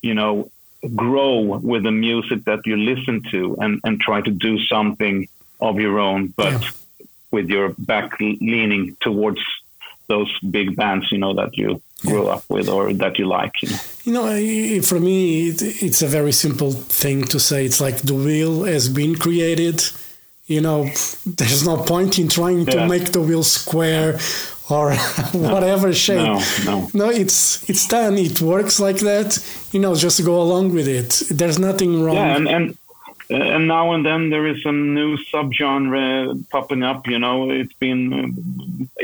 you 0.01 0.13
know 0.13 0.49
grow 0.95 1.39
with 1.71 1.83
the 1.83 1.91
music 1.91 2.45
that 2.45 2.65
you 2.65 2.75
listen 2.77 3.21
to 3.31 3.55
and 3.59 3.79
and 3.83 3.99
try 3.99 4.21
to 4.21 4.31
do 4.31 4.59
something 4.65 5.27
of 5.59 5.79
your 5.79 5.99
own, 5.99 6.33
but 6.35 6.53
Yeah. 6.61 6.69
with 7.31 7.49
your 7.49 7.75
back 7.77 8.19
leaning 8.19 8.97
towards 8.99 9.41
those 10.07 10.31
big 10.49 10.75
bands, 10.75 11.05
you 11.11 11.17
know, 11.19 11.33
that 11.35 11.55
you 11.57 11.81
grew 12.05 12.27
up 12.27 12.43
with 12.49 12.67
or 12.67 12.91
that 12.93 13.17
you 13.19 13.25
like. 13.27 13.53
You 13.61 13.69
know? 13.69 13.79
You 14.05 14.13
know, 14.13 14.25
I- 14.27 14.81
for 14.81 14.99
me, 14.99 15.47
it, 15.49 15.61
it's 15.83 16.01
a 16.01 16.07
very 16.07 16.33
simple 16.33 16.71
thing 16.73 17.23
to 17.25 17.39
say. 17.39 17.63
It's 17.63 17.79
like 17.79 17.97
the 17.99 18.15
wheel 18.15 18.63
has 18.63 18.89
been 18.89 19.15
created. 19.15 19.77
You 20.55 20.61
know, 20.67 20.79
there's 21.39 21.63
no 21.71 21.75
point 21.93 22.13
in 22.21 22.27
trying 22.27 22.65
to 22.73 22.77
make 22.93 23.05
the 23.15 23.21
wheel 23.27 23.43
square 23.59 24.09
or 24.69 24.85
whatever 25.53 25.87
shape. 25.93 26.25
No, 26.31 26.41
no. 26.69 26.75
No, 27.01 27.07
it's 27.21 27.67
it's 27.69 27.85
done. 27.87 28.13
It 28.17 28.41
works 28.41 28.75
like 28.87 28.99
that. 29.11 29.29
You 29.73 29.79
know, 29.83 29.93
just 29.95 30.17
go 30.31 30.35
along 30.45 30.65
with 30.77 30.87
it. 30.99 31.09
There's 31.39 31.59
nothing 31.69 31.91
wrong. 32.03 32.15
Yeah, 32.21 32.35
and 32.37 32.47
and 32.55 32.65
and 33.29 33.63
now 33.67 33.85
and 33.93 34.03
then 34.05 34.29
there 34.29 34.45
is 34.51 34.57
some 34.67 34.79
new 34.93 35.11
subgenre 35.31 36.47
popping 36.49 36.83
up. 36.83 37.07
You 37.07 37.19
know, 37.19 37.49
it's 37.51 37.73
been 37.87 38.01
uh, 38.13 38.27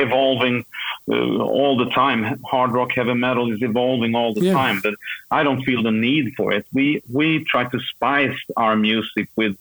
evolving 0.06 0.66
uh, 1.10 1.38
all 1.58 1.78
the 1.78 1.90
time. 1.92 2.20
Hard 2.54 2.72
rock, 2.72 2.92
heavy 3.00 3.14
metal 3.14 3.52
is 3.54 3.62
evolving 3.62 4.16
all 4.16 4.34
the 4.34 4.42
Yeah. 4.48 4.54
time, 4.54 4.78
but 4.84 4.96
I 5.32 5.44
don't 5.44 5.64
feel 5.64 5.82
the 5.84 5.92
need 6.08 6.34
for 6.36 6.52
it. 6.58 6.66
We 6.74 7.02
we 7.12 7.44
try 7.46 7.64
to 7.74 7.80
spice 7.92 8.40
our 8.64 8.76
music 8.76 9.28
with 9.36 9.56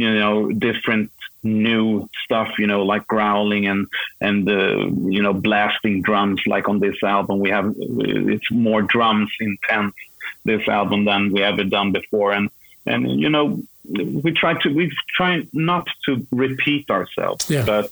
you 0.00 0.10
know 0.18 0.34
different 0.68 1.10
new 1.44 2.08
stuff 2.24 2.48
you 2.58 2.66
know 2.66 2.82
like 2.84 3.06
growling 3.06 3.66
and 3.66 3.86
and 4.20 4.48
uh, 4.48 4.78
you 5.16 5.22
know 5.22 5.32
blasting 5.32 6.02
drums 6.02 6.40
like 6.46 6.68
on 6.68 6.78
this 6.78 6.96
album. 7.02 7.40
We 7.40 7.50
have 7.50 7.74
it's 7.78 8.50
more 8.50 8.82
drums 8.82 9.30
intense 9.40 9.94
this 10.44 10.66
album 10.68 11.04
than 11.04 11.32
we 11.32 11.42
ever 11.42 11.64
done 11.64 11.92
before. 11.92 12.32
And 12.32 12.48
and 12.86 13.20
you 13.20 13.28
know 13.28 13.60
we 14.24 14.30
try 14.32 14.54
to 14.62 14.68
we 14.72 14.92
try 15.16 15.46
not 15.52 15.88
to 16.06 16.24
repeat 16.30 16.88
ourselves 16.90 17.50
Yeah. 17.50 17.64
but 17.64 17.90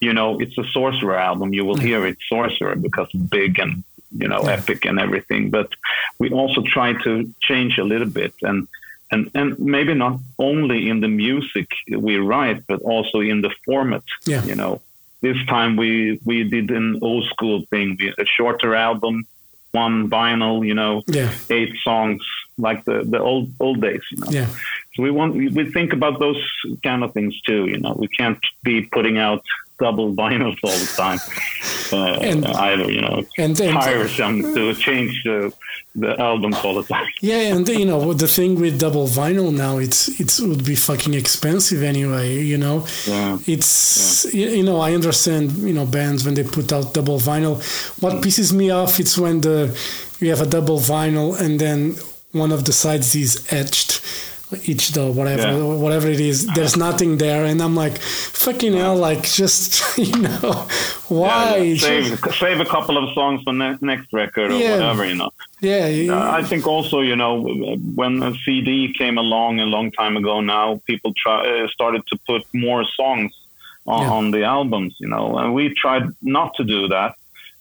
you 0.00 0.12
know 0.12 0.38
it's 0.40 0.56
a 0.58 0.64
sorcerer 0.72 1.16
album. 1.18 1.52
You 1.52 1.64
will 1.64 1.76
hear 1.76 2.06
it's 2.06 2.22
sorcerer 2.28 2.76
because 2.76 3.10
big 3.12 3.58
and 3.58 3.82
you 4.16 4.28
know 4.28 4.42
Yeah. 4.44 4.52
epic 4.58 4.84
and 4.84 4.98
everything. 5.00 5.50
But 5.50 5.68
we 6.20 6.30
also 6.30 6.62
try 6.62 6.92
to 7.04 7.10
change 7.40 7.78
a 7.78 7.84
little 7.84 8.08
bit 8.20 8.34
and 8.42 8.68
and 9.10 9.30
and 9.34 9.58
maybe 9.58 9.94
not 9.94 10.18
only 10.38 10.88
in 10.88 11.00
the 11.00 11.08
music 11.08 11.68
we 12.06 12.16
write 12.16 12.60
but 12.66 12.80
also 12.82 13.20
in 13.20 13.40
the 13.40 13.50
format 13.64 14.02
Yeah. 14.26 14.44
you 14.44 14.54
know 14.54 14.80
this 15.20 15.36
time 15.46 15.76
we 15.76 16.18
we 16.24 16.44
did 16.44 16.70
an 16.70 16.98
old 17.02 17.24
school 17.32 17.64
thing 17.70 17.96
we, 17.98 18.08
a 18.24 18.26
shorter 18.36 18.74
album 18.74 19.26
one 19.72 20.08
vinyl 20.08 20.66
you 20.66 20.74
know 20.74 21.02
Yeah. 21.06 21.30
eight 21.50 21.74
songs 21.88 22.22
like 22.66 22.84
the 22.84 22.96
the 23.14 23.20
old 23.20 23.46
old 23.60 23.80
days 23.80 24.02
you 24.12 24.18
know 24.20 24.30
Yeah. 24.30 24.48
so 24.94 25.02
we 25.06 25.10
want 25.10 25.34
we 25.34 25.48
we 25.48 25.64
think 25.76 25.92
about 25.92 26.18
those 26.24 26.42
kind 26.82 27.02
of 27.04 27.12
things 27.16 27.34
too 27.48 27.62
you 27.72 27.78
know 27.78 27.94
we 28.02 28.08
can't 28.08 28.42
be 28.62 28.76
putting 28.96 29.16
out 29.18 29.44
double 29.78 30.12
vinyls 30.14 30.56
all 30.62 30.70
the 30.86 30.92
time. 30.96 31.18
Uh, 31.90 32.18
And- 32.30 32.44
either 32.46 32.90
you 32.92 33.00
know, 33.00 33.16
it's 33.22 33.30
and- 33.38 33.58
and- 33.60 33.80
tiresome 33.80 34.42
to 34.54 34.74
change 34.74 35.22
the, 35.24 35.50
the 35.94 36.10
albums 36.20 36.56
all 36.62 36.74
the 36.74 36.82
time. 36.94 37.06
Yeah, 37.22 37.54
and 37.54 37.66
you 37.66 37.86
know 37.86 38.12
the 38.12 38.28
thing 38.28 38.60
with 38.60 38.78
double 38.78 39.06
vinyl 39.08 39.50
now, 39.66 39.78
it's 39.78 40.00
it's 40.20 40.38
would 40.38 40.64
be 40.66 40.74
fucking 40.74 41.14
expensive 41.14 41.82
anyway. 41.82 42.28
You 42.52 42.58
know, 42.58 42.76
Yeah. 43.06 43.38
it's 43.54 44.26
you 44.34 44.48
you 44.58 44.64
know 44.68 44.78
I 44.88 44.92
understand 44.98 45.44
you 45.68 45.72
know 45.78 45.86
bands 45.86 46.20
when 46.26 46.34
they 46.34 46.44
put 46.44 46.72
out 46.76 46.92
double 46.92 47.18
vinyl. 47.18 47.54
What 48.02 48.14
pisses 48.22 48.52
me 48.52 48.66
off 48.70 49.00
it's 49.00 49.16
when 49.16 49.40
the 49.40 49.58
you 50.20 50.28
have 50.34 50.42
a 50.42 50.50
double 50.56 50.78
vinyl 50.80 51.28
and 51.40 51.58
then 51.58 51.96
one 52.42 52.52
of 52.52 52.60
the 52.66 52.72
sides 52.72 53.14
is 53.14 53.32
etched. 53.50 53.90
Each 54.64 54.92
though, 54.92 55.10
whatever, 55.10 55.42
Yeah. 55.48 55.62
whatever 55.84 56.08
it 56.08 56.20
is, 56.20 56.46
there's 56.54 56.76
nothing 56.88 57.18
there, 57.18 57.44
and 57.44 57.60
I'm 57.60 57.74
like, 57.74 57.98
fucking 57.98 58.72
hell, 58.72 58.96
like 58.96 59.22
just 59.24 59.82
you 59.98 60.16
know, 60.22 60.66
why? 61.08 61.56
Yeah, 61.56 61.74
Just- 61.74 62.22
save 62.24 62.34
save 62.34 62.60
a 62.60 62.64
couple 62.64 62.96
of 62.96 63.12
songs 63.14 63.42
for 63.42 63.52
ne- 63.52 63.76
next 63.82 64.10
record 64.12 64.50
or 64.52 64.56
Yeah. 64.58 64.72
whatever, 64.76 65.04
you 65.04 65.16
know. 65.16 65.30
yeah, 65.60 66.14
Uh, 66.14 66.30
I 66.38 66.42
think 66.42 66.66
also, 66.66 67.00
you 67.00 67.16
know, 67.16 67.32
when 67.94 68.22
a 68.22 68.32
CD 68.44 68.92
came 69.00 69.18
along 69.18 69.60
a 69.60 69.66
long 69.66 69.90
time 69.90 70.16
ago 70.16 70.40
now, 70.40 70.80
people 70.86 71.12
try, 71.22 71.38
uh, 71.46 71.68
started 71.68 72.02
to 72.06 72.18
put 72.26 72.42
more 72.54 72.84
songs 72.96 73.32
on, 73.86 74.02
Yeah. 74.02 74.10
on 74.18 74.30
the 74.30 74.44
albums, 74.44 74.96
you 74.98 75.08
know, 75.08 75.36
and 75.38 75.52
we 75.52 75.74
tried 75.74 76.04
not 76.22 76.54
to 76.54 76.64
do 76.64 76.88
that, 76.88 77.12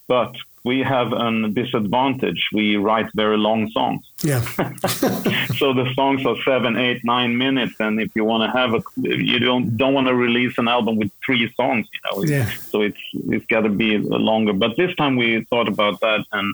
but 0.07 0.31
we 0.71 0.77
have 0.95 1.09
an 1.25 1.35
disadvantage. 1.53 2.41
We 2.59 2.65
write 2.87 3.09
very 3.23 3.37
long 3.47 3.61
songs. 3.77 4.03
yeah, 4.31 4.41
so 5.59 5.73
the 5.73 5.87
songs 5.99 6.25
are 6.29 6.35
seven, 6.43 6.71
eight, 6.77 7.01
nine 7.03 7.31
minutes, 7.45 7.75
and 7.79 7.99
if 8.05 8.09
you 8.17 8.23
want 8.31 8.41
to 8.47 8.51
have 8.59 8.71
a, 8.79 8.81
you 9.33 9.39
don't 9.39 9.65
don't 9.81 9.93
want 9.97 10.07
to 10.07 10.15
release 10.27 10.55
an 10.57 10.67
album 10.67 10.93
with 11.01 11.11
three 11.25 11.45
songs, 11.59 11.87
you 11.93 11.99
know. 12.05 12.17
Yeah. 12.35 12.49
So 12.71 12.81
it's 12.81 13.03
it's 13.33 13.45
got 13.53 13.61
to 13.61 13.69
be 13.69 13.97
longer. 13.97 14.53
But 14.63 14.71
this 14.77 14.93
time 14.95 15.15
we 15.23 15.27
thought 15.49 15.67
about 15.75 15.95
that, 16.01 16.21
and 16.37 16.49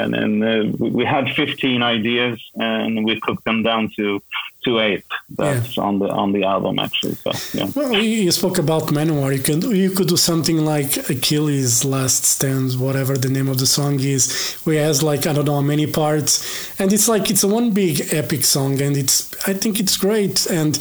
and 0.00 0.10
and 0.22 0.34
uh, 0.44 0.76
we- 0.80 0.90
we 0.98 1.04
had 1.04 1.24
15 1.34 1.82
ideas, 1.82 2.36
and 2.56 3.04
we 3.08 3.20
took 3.26 3.38
them 3.44 3.62
down 3.62 3.82
to 3.96 4.20
to 4.66 4.80
eight. 4.80 5.04
That's 5.30 5.76
on 5.78 5.94
the 6.00 6.08
on 6.22 6.28
the 6.36 6.42
album 6.54 6.78
actually. 6.78 7.16
So 7.24 7.30
yeah. 7.56 7.68
Well, 7.74 7.94
you 7.94 8.30
spoke 8.40 8.58
about 8.58 8.84
Manowar. 8.98 9.30
You 9.36 9.42
can 9.48 9.58
you 9.84 9.90
could 9.96 10.08
do 10.08 10.18
something 10.30 10.58
like 10.74 10.90
Achilles' 11.14 11.84
Last 11.84 12.24
Stand, 12.34 12.68
whatever 12.86 13.14
the 13.16 13.30
name 13.36 13.48
of 13.48 13.58
the 13.58 13.66
song 13.78 13.94
is, 14.00 14.22
where 14.64 14.76
it 14.82 14.86
has 14.90 15.02
like 15.02 15.26
I 15.26 15.32
don't 15.32 15.46
know 15.46 15.60
how 15.62 15.68
many 15.74 15.86
parts, 15.86 16.32
and 16.80 16.92
it's 16.92 17.08
like 17.08 17.30
it's 17.32 17.44
a 17.48 17.48
one 17.48 17.70
big 17.82 17.96
epic 18.12 18.44
song, 18.44 18.80
and 18.86 18.96
it's 19.02 19.16
I 19.48 19.52
think 19.54 19.80
it's 19.82 19.96
great, 19.96 20.46
and 20.60 20.72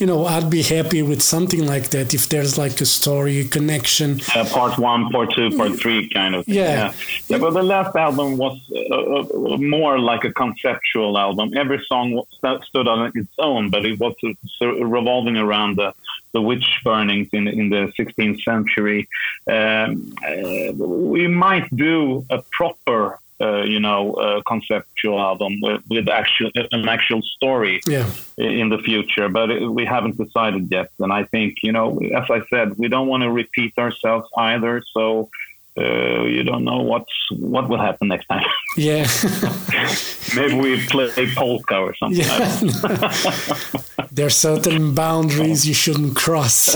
you 0.00 0.06
know 0.06 0.26
I'd 0.26 0.50
be 0.50 0.62
happy 0.62 1.02
with 1.02 1.22
something 1.22 1.62
like 1.66 1.86
that 1.90 2.14
if 2.14 2.28
there's 2.28 2.56
like 2.58 2.80
a 2.80 2.86
story, 2.86 3.40
a 3.40 3.44
connection. 3.58 4.20
Uh, 4.34 4.44
part 4.58 4.78
one, 4.78 5.10
part 5.10 5.32
two, 5.34 5.48
part 5.56 5.72
three, 5.78 6.08
kind 6.10 6.34
of. 6.34 6.44
thing. 6.46 6.54
Yeah. 6.54 6.74
yeah. 6.74 6.92
Yeah, 7.28 7.38
But 7.38 7.52
the 7.60 7.62
last 7.62 7.94
album 7.96 8.36
was 8.36 8.58
uh, 8.72 9.54
uh, 9.54 9.56
more 9.58 9.98
like 9.98 10.24
a 10.24 10.32
conceptual 10.32 11.18
album. 11.18 11.46
Every 11.56 11.80
song 11.86 12.22
st- 12.38 12.64
stood 12.64 12.86
on 12.88 13.10
its 13.14 13.28
own, 13.38 13.70
but 13.70 13.84
it 13.84 13.98
was 13.98 14.14
revolving 14.60 15.36
around 15.36 15.76
the 15.76 15.94
the 16.32 16.42
witch 16.42 16.80
burnings 16.84 17.28
in 17.32 17.46
in 17.48 17.70
the 17.70 17.92
16th 17.98 18.42
century. 18.42 19.08
Um, 19.50 20.12
uh, 20.26 20.72
we 20.72 21.26
might 21.28 21.74
do 21.74 22.26
a 22.30 22.42
proper. 22.52 23.18
Uh, 23.40 23.62
you 23.64 23.80
know, 23.80 24.12
uh, 24.14 24.40
conceptual 24.46 25.18
album 25.18 25.52
with, 25.60 25.82
with 25.90 26.08
actual 26.08 26.52
an 26.70 26.88
actual 26.88 27.20
story 27.20 27.80
Yeah, 27.84 28.08
in 28.38 28.68
the 28.68 28.78
future, 28.78 29.28
but 29.28 29.50
it, 29.50 29.66
we 29.68 29.84
haven't 29.84 30.16
decided 30.16 30.68
yet. 30.70 30.92
And 31.00 31.12
I 31.12 31.24
think, 31.24 31.56
you 31.64 31.72
know, 31.72 31.98
as 32.14 32.30
I 32.30 32.42
said, 32.48 32.78
we 32.78 32.86
don't 32.86 33.08
want 33.08 33.24
to 33.24 33.30
repeat 33.32 33.76
ourselves 33.76 34.28
either. 34.38 34.84
So 34.92 35.30
uh, 35.76 36.22
you 36.24 36.44
don't 36.44 36.64
know 36.64 36.78
what's 36.78 37.12
what 37.32 37.68
will 37.68 37.80
happen 37.80 38.08
next 38.08 38.26
time. 38.26 38.46
yeah, 38.76 39.06
Maybe 40.36 40.54
we 40.60 40.86
play 40.86 41.10
polka 41.34 41.76
or 41.76 41.94
something. 41.96 42.24
I 42.24 42.38
don't 42.38 42.62
know. 42.62 42.88
yeah. 42.90 44.06
there's 44.12 44.36
certain 44.36 44.94
boundaries 44.94 45.66
you 45.66 45.74
shouldn't 45.74 46.14
cross. 46.14 46.74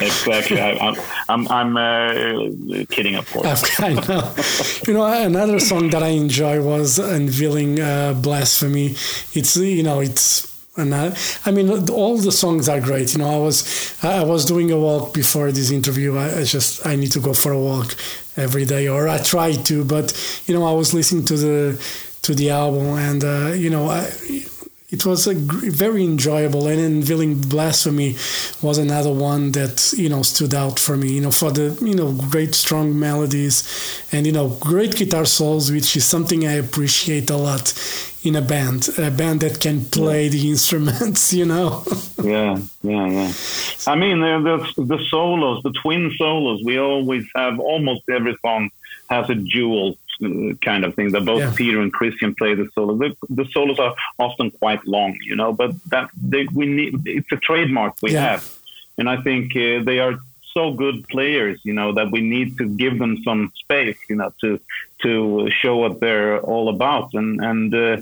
exactly. 0.00 0.60
I, 0.60 0.94
I'm 1.28 1.48
I'm, 1.48 1.48
I'm 1.48 1.76
uh, 1.76 2.84
kidding, 2.90 3.16
of 3.16 3.28
course. 3.30 3.80
I 3.80 3.94
know. 3.94 4.32
You 4.86 4.94
know, 4.94 5.04
another 5.04 5.58
song 5.58 5.90
that 5.90 6.02
I 6.02 6.08
enjoy 6.08 6.62
was 6.62 7.00
Unveiling 7.00 7.80
uh, 7.80 8.14
Blasphemy. 8.14 8.94
It's 9.32 9.56
you 9.56 9.82
know, 9.82 9.98
it's. 10.00 10.53
Another- 10.76 11.16
I 11.44 11.50
I 11.50 11.52
mean, 11.52 11.88
all 11.90 12.16
the 12.18 12.32
songs 12.32 12.68
are 12.68 12.80
great. 12.80 13.12
You 13.12 13.18
know, 13.20 13.30
I 13.30 13.38
was 13.38 13.64
I 14.02 14.24
was 14.24 14.44
doing 14.44 14.70
a 14.70 14.78
walk 14.78 15.14
before 15.14 15.52
this 15.52 15.70
interview. 15.70 16.16
I, 16.16 16.40
I 16.40 16.44
just 16.44 16.86
I 16.86 16.96
need 16.96 17.12
to 17.12 17.20
go 17.20 17.32
for 17.32 17.52
a 17.52 17.58
walk 17.58 17.94
every 18.36 18.64
day, 18.64 18.88
or 18.88 19.08
I 19.08 19.18
try 19.18 19.52
to. 19.52 19.84
But 19.84 20.12
you 20.46 20.54
know, 20.54 20.64
I 20.64 20.72
was 20.72 20.92
listening 20.94 21.24
to 21.26 21.36
the 21.36 21.58
to 22.22 22.34
the 22.34 22.50
album, 22.50 22.86
and 22.98 23.22
uh, 23.24 23.52
you 23.54 23.70
know, 23.70 23.88
I, 23.88 24.10
it 24.90 25.04
was 25.04 25.26
a 25.26 25.34
gr- 25.34 25.70
very 25.70 26.04
enjoyable 26.04 26.68
and 26.68 26.78
unveiling 26.80 27.40
blasphemy 27.40 28.16
was 28.62 28.78
another 28.78 29.12
one 29.12 29.50
that 29.52 29.92
you 29.96 30.08
know 30.08 30.22
stood 30.22 30.54
out 30.54 30.78
for 30.78 30.96
me 30.96 31.14
you 31.14 31.20
know 31.20 31.32
for 31.32 31.50
the 31.50 31.76
you 31.82 31.94
know 31.94 32.12
great 32.30 32.54
strong 32.54 32.96
melodies 32.96 33.64
and 34.12 34.24
you 34.24 34.32
know 34.32 34.50
great 34.60 34.94
guitar 34.94 35.24
solos 35.24 35.72
which 35.72 35.96
is 35.96 36.04
something 36.04 36.46
i 36.46 36.52
appreciate 36.52 37.28
a 37.30 37.36
lot 37.36 37.72
in 38.24 38.34
a 38.36 38.40
band 38.42 38.88
a 38.98 39.10
band 39.10 39.40
that 39.40 39.60
can 39.60 39.84
play 39.84 40.28
the 40.28 40.42
instruments 40.54 41.32
you 41.40 41.44
know 41.52 41.82
Yeah, 42.22 42.56
yeah, 42.82 43.06
yeah. 43.18 43.32
I 43.92 43.94
mean, 44.02 44.16
the, 44.24 44.32
the 44.48 44.84
the 44.92 44.98
solos, 45.12 45.62
the 45.62 45.74
twin 45.82 46.04
solos. 46.16 46.58
We 46.64 46.78
always 46.78 47.24
have 47.40 47.54
almost 47.72 48.02
every 48.18 48.34
song 48.44 48.62
has 49.14 49.28
a 49.28 49.34
dual 49.34 49.88
uh, 50.24 50.54
kind 50.68 50.82
of 50.86 50.90
thing. 50.96 51.08
That 51.12 51.24
both 51.32 51.42
Yeah. 51.42 51.52
Peter 51.60 51.78
and 51.84 51.92
Kristian 51.98 52.30
play 52.40 52.52
the 52.60 52.66
solo. 52.74 52.92
The, 53.02 53.10
the 53.40 53.44
solos 53.54 53.78
are 53.86 53.94
often 54.26 54.46
quite 54.62 54.82
long, 54.96 55.10
you 55.28 55.36
know, 55.40 55.50
but 55.52 55.70
that 55.92 56.06
they, 56.32 56.42
we 56.58 56.64
need. 56.78 56.92
It's 57.18 57.30
a 57.38 57.40
trademark 57.48 57.92
we 58.00 58.12
Yeah. 58.12 58.26
have, 58.30 58.42
and 58.98 59.06
I 59.14 59.16
think 59.26 59.44
uh, 59.56 59.84
they 59.88 59.98
are 60.04 60.14
so 60.54 60.72
good 60.72 60.98
players, 61.08 61.58
you 61.64 61.74
know, 61.78 61.92
that 61.98 62.08
we 62.10 62.20
need 62.20 62.56
to 62.58 62.64
give 62.82 62.98
them 62.98 63.14
some 63.24 63.52
space, 63.62 63.98
you 64.08 64.16
know, 64.16 64.30
to 64.42 64.60
to 65.02 65.50
show 65.60 65.76
what 65.76 65.94
they're 66.00 66.40
all 66.40 66.68
about, 66.76 67.06
and 67.20 67.30
and 67.50 67.74
uh, 67.74 67.96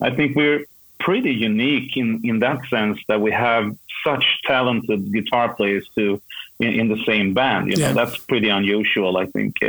I 0.00 0.10
think 0.16 0.34
we're 0.40 0.64
pretty 0.98 1.32
unique 1.32 1.96
in, 1.96 2.20
in 2.24 2.40
that 2.40 2.58
sense 2.68 2.98
that 3.08 3.20
we 3.20 3.30
have 3.30 3.64
such 4.04 4.24
talented 4.44 5.12
guitar 5.12 5.54
players 5.54 5.86
to 5.96 6.20
in, 6.58 6.70
in 6.80 6.88
the 6.88 7.00
same 7.04 7.34
band. 7.34 7.68
You 7.70 7.76
know, 7.76 7.88
Yeah. 7.88 7.92
that's 8.00 8.16
pretty 8.32 8.48
unusual, 8.48 9.16
I 9.16 9.26
think. 9.26 9.52
Uh, 9.62 9.66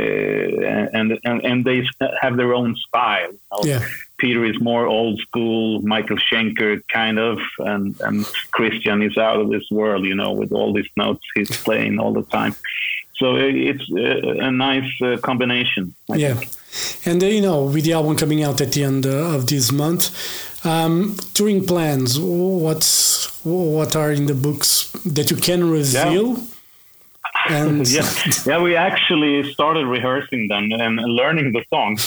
and, 0.98 1.06
and 1.28 1.38
and 1.50 1.64
they 1.64 1.78
have 2.20 2.34
their 2.36 2.52
own 2.60 2.74
style. 2.86 3.32
you 3.32 3.38
know. 3.52 3.60
yeah 3.72 3.84
Peter 4.20 4.44
is 4.44 4.60
more 4.60 4.86
old 4.86 5.18
school, 5.20 5.80
Michael 5.82 6.18
Schenker 6.18 6.82
kind 6.88 7.18
of, 7.18 7.38
and, 7.58 7.98
and 8.00 8.24
Kristian 8.56 8.98
is 9.08 9.16
out 9.16 9.40
of 9.40 9.50
this 9.50 9.66
world, 9.70 10.04
you 10.04 10.14
know, 10.14 10.32
with 10.32 10.52
all 10.52 10.72
these 10.72 10.92
notes 10.96 11.24
he's 11.34 11.50
playing 11.68 11.98
all 11.98 12.12
the 12.12 12.26
time. 12.38 12.54
So 13.20 13.36
it's 13.36 13.86
a, 13.90 14.46
a 14.48 14.50
nice 14.50 14.90
uh, 15.02 15.18
combination. 15.28 15.94
I 16.10 16.16
yeah 16.16 16.34
think. 16.34 17.06
and 17.08 17.22
uh, 17.22 17.26
you 17.26 17.42
know 17.46 17.58
with 17.64 17.84
the 17.84 17.92
album 17.92 18.16
coming 18.16 18.42
out 18.42 18.60
at 18.60 18.72
the 18.72 18.82
end 18.90 19.04
uh, 19.06 19.36
of 19.36 19.46
this 19.46 19.66
month 19.72 20.04
um 20.64 21.16
touring 21.34 21.62
plans 21.66 22.18
what's 22.64 22.98
what 23.44 23.96
are 23.96 24.12
in 24.12 24.26
the 24.26 24.34
books 24.34 24.90
that 25.04 25.30
you 25.30 25.36
can 25.36 25.60
reveal 25.70 26.36
and 27.48 27.88
yeah, 27.90 28.08
yeah. 28.46 28.62
We 28.62 28.76
actually 28.76 29.52
started 29.52 29.86
rehearsing 29.86 30.48
them 30.48 30.72
and 30.72 30.96
learning 30.96 31.52
the 31.52 31.64
songs. 31.70 32.00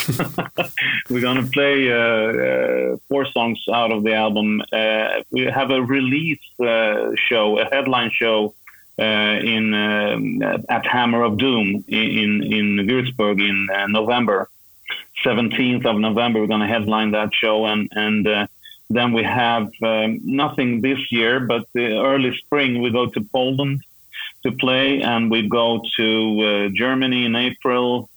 We're 1.10 1.22
gonna 1.22 1.48
play 1.48 1.92
uh, 1.92 1.98
uh, 1.98 2.98
four 3.10 3.26
songs 3.26 3.64
out 3.72 3.92
of 3.92 4.04
the 4.04 4.14
album. 4.14 4.62
Uh, 4.72 5.24
we 5.32 5.46
have 5.46 5.72
a 5.72 5.82
release 5.82 6.44
uh, 6.60 7.12
show, 7.16 7.60
a 7.60 7.66
headline 7.66 8.12
show 8.12 8.54
uh, 9.00 9.04
in 9.04 9.74
um, 9.74 10.42
at 10.70 10.86
Hammer 10.86 11.24
of 11.24 11.38
Doom 11.38 11.84
in 11.88 12.44
in 12.44 12.88
Würzburg 12.88 13.42
in 13.42 13.68
uh, 13.74 13.88
November. 13.88 14.50
17th 15.26 15.86
of 15.86 16.00
November, 16.00 16.42
we're 16.42 16.48
going 16.48 16.62
to 16.62 16.68
headline 16.68 17.12
that 17.12 17.34
show, 17.34 17.66
and 17.66 17.90
and 17.92 18.28
uh, 18.28 18.48
then 18.90 19.14
we 19.14 19.24
have 19.24 19.72
um, 19.82 20.20
nothing 20.24 20.82
this 20.82 21.12
year, 21.12 21.40
but 21.40 21.66
the 21.74 21.98
early 21.98 22.36
spring 22.38 22.82
we 22.82 22.92
go 22.92 23.08
to 23.08 23.22
Poland 23.32 23.82
to 24.44 24.52
play, 24.52 25.02
and 25.02 25.32
we 25.32 25.48
go 25.48 25.82
to 25.98 26.08
uh, 26.42 26.70
Germany 26.74 27.26
in 27.26 27.36
April. 27.36 28.10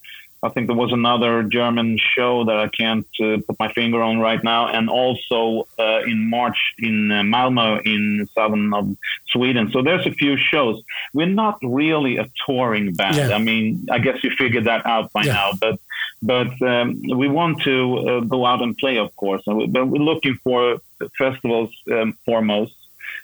I 0.43 0.51
think 0.51 0.67
there 0.69 0.77
was 0.77 0.93
another 0.93 1.43
German 1.43 1.99
show 1.99 2.45
that 2.45 2.57
I 2.57 2.69
can't 2.69 3.07
uh, 3.21 3.39
put 3.47 3.59
my 3.59 3.73
finger 3.73 4.03
on 4.03 4.19
right 4.21 4.43
now, 4.45 4.69
and 4.69 4.89
also 4.89 5.67
uh, 5.79 6.01
in 6.05 6.29
March 6.31 6.59
in 6.79 7.11
uh, 7.11 7.23
Malmö 7.23 7.81
in 7.85 8.29
southern 8.35 8.73
of 8.75 8.97
Sweden. 9.29 9.71
So 9.73 9.83
there's 9.83 10.07
a 10.07 10.13
few 10.13 10.37
shows. 10.37 10.83
We're 11.15 11.27
not 11.27 11.59
really 11.63 12.19
a 12.19 12.27
touring 12.45 12.93
band. 12.93 13.17
Yeah. 13.17 13.35
I 13.35 13.39
mean, 13.39 13.87
I 13.91 13.99
guess 13.99 14.23
you 14.23 14.31
figured 14.39 14.67
that 14.67 14.85
out 14.87 15.13
by 15.13 15.23
Yeah. 15.25 15.33
now, 15.33 15.51
but 15.61 15.81
but 16.23 16.63
um, 16.63 17.03
we 17.23 17.29
want 17.29 17.63
to 17.63 17.77
uh, 17.99 18.21
go 18.21 18.47
out 18.47 18.63
and 18.63 18.77
play, 18.77 18.99
of 18.99 19.15
course. 19.17 19.43
And 19.47 19.57
we, 19.57 19.67
but 19.67 19.87
we're 19.87 20.03
looking 20.13 20.39
for 20.45 20.79
festivals 21.19 21.71
um, 21.91 22.17
foremost, 22.25 22.77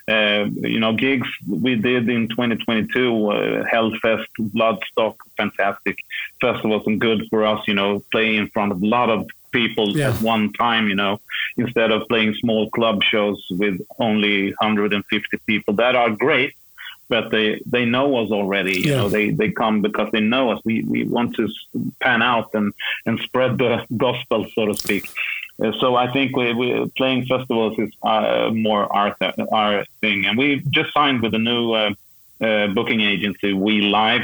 uh, 0.09 0.45
you 0.57 0.81
know, 0.81 0.93
gigs 0.95 1.29
we 1.49 1.77
did 1.77 2.09
in 2.09 2.29
2022, 2.29 3.31
uh, 3.31 3.65
Hellfest, 3.73 4.27
Bloodstock, 4.41 5.17
fantastic 5.37 5.99
festivals 6.41 6.83
and 6.87 7.01
good 7.01 7.23
for 7.31 7.45
us, 7.47 7.61
you 7.69 7.75
know, 7.75 8.03
playing 8.11 8.37
in 8.37 8.49
front 8.51 8.73
of 8.73 8.83
a 8.83 8.87
lot 8.87 9.11
of 9.11 9.27
people 9.53 9.97
Yeah. 9.97 10.11
at 10.11 10.21
one 10.23 10.53
time, 10.55 10.88
you 10.88 10.95
know, 10.95 11.21
instead 11.57 11.91
of 11.93 12.09
playing 12.09 12.35
small 12.35 12.71
club 12.71 13.03
shows 13.05 13.45
with 13.51 13.81
only 13.99 14.51
150 14.61 15.38
people 15.47 15.75
that 15.75 15.95
are 15.95 16.11
great. 16.11 16.55
But 17.09 17.31
they, 17.31 17.61
they 17.67 17.85
know 17.85 18.17
us 18.25 18.31
already. 18.31 18.79
You 18.81 18.91
Yeah. 18.91 18.97
know, 18.97 19.09
they, 19.11 19.31
they 19.31 19.51
come 19.51 19.83
because 19.83 20.11
they 20.12 20.21
know 20.21 20.51
us. 20.53 20.61
We, 20.65 20.83
we 20.85 21.05
want 21.05 21.37
to 21.37 21.49
pan 22.01 22.23
out 22.23 22.49
and, 22.55 22.73
and 23.05 23.19
spread 23.21 23.59
the 23.59 23.85
gospel, 23.97 24.47
so 24.55 24.67
to 24.67 24.75
speak. 24.75 25.05
Uh, 25.62 25.73
so 25.81 25.97
I 25.97 26.12
think 26.12 26.37
we, 26.37 26.53
we 26.55 26.91
playing 26.97 27.27
festivals 27.27 27.79
is 27.79 27.91
uh, 28.03 28.51
more 28.53 28.91
our 28.93 29.15
th- 29.15 29.35
our 29.53 29.85
thing, 30.01 30.27
and 30.27 30.38
we 30.38 30.62
just 30.71 30.93
signed 30.93 31.23
with 31.23 31.35
a 31.35 31.38
new 31.38 31.73
uh, 31.73 31.95
uh, 32.41 32.69
booking 32.69 33.01
agency, 33.01 33.53
We 33.53 33.83
Live, 33.83 34.23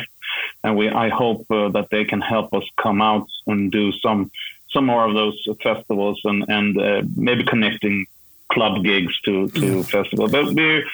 and 0.64 0.76
we 0.76 0.88
I 0.88 1.08
hope 1.08 1.50
uh, 1.50 1.68
that 1.70 1.90
they 1.90 2.04
can 2.04 2.20
help 2.20 2.52
us 2.54 2.64
come 2.76 3.02
out 3.02 3.28
and 3.46 3.70
do 3.70 3.92
some 3.92 4.30
some 4.70 4.86
more 4.86 5.04
of 5.04 5.14
those 5.14 5.36
festivals 5.62 6.20
and 6.24 6.44
and 6.48 6.78
uh, 6.80 7.02
maybe 7.16 7.44
connecting 7.44 8.06
club 8.52 8.82
gigs 8.82 9.18
to 9.22 9.48
to 9.48 9.82
festivals. 9.84 10.32
But 10.32 10.54
we're 10.54 10.84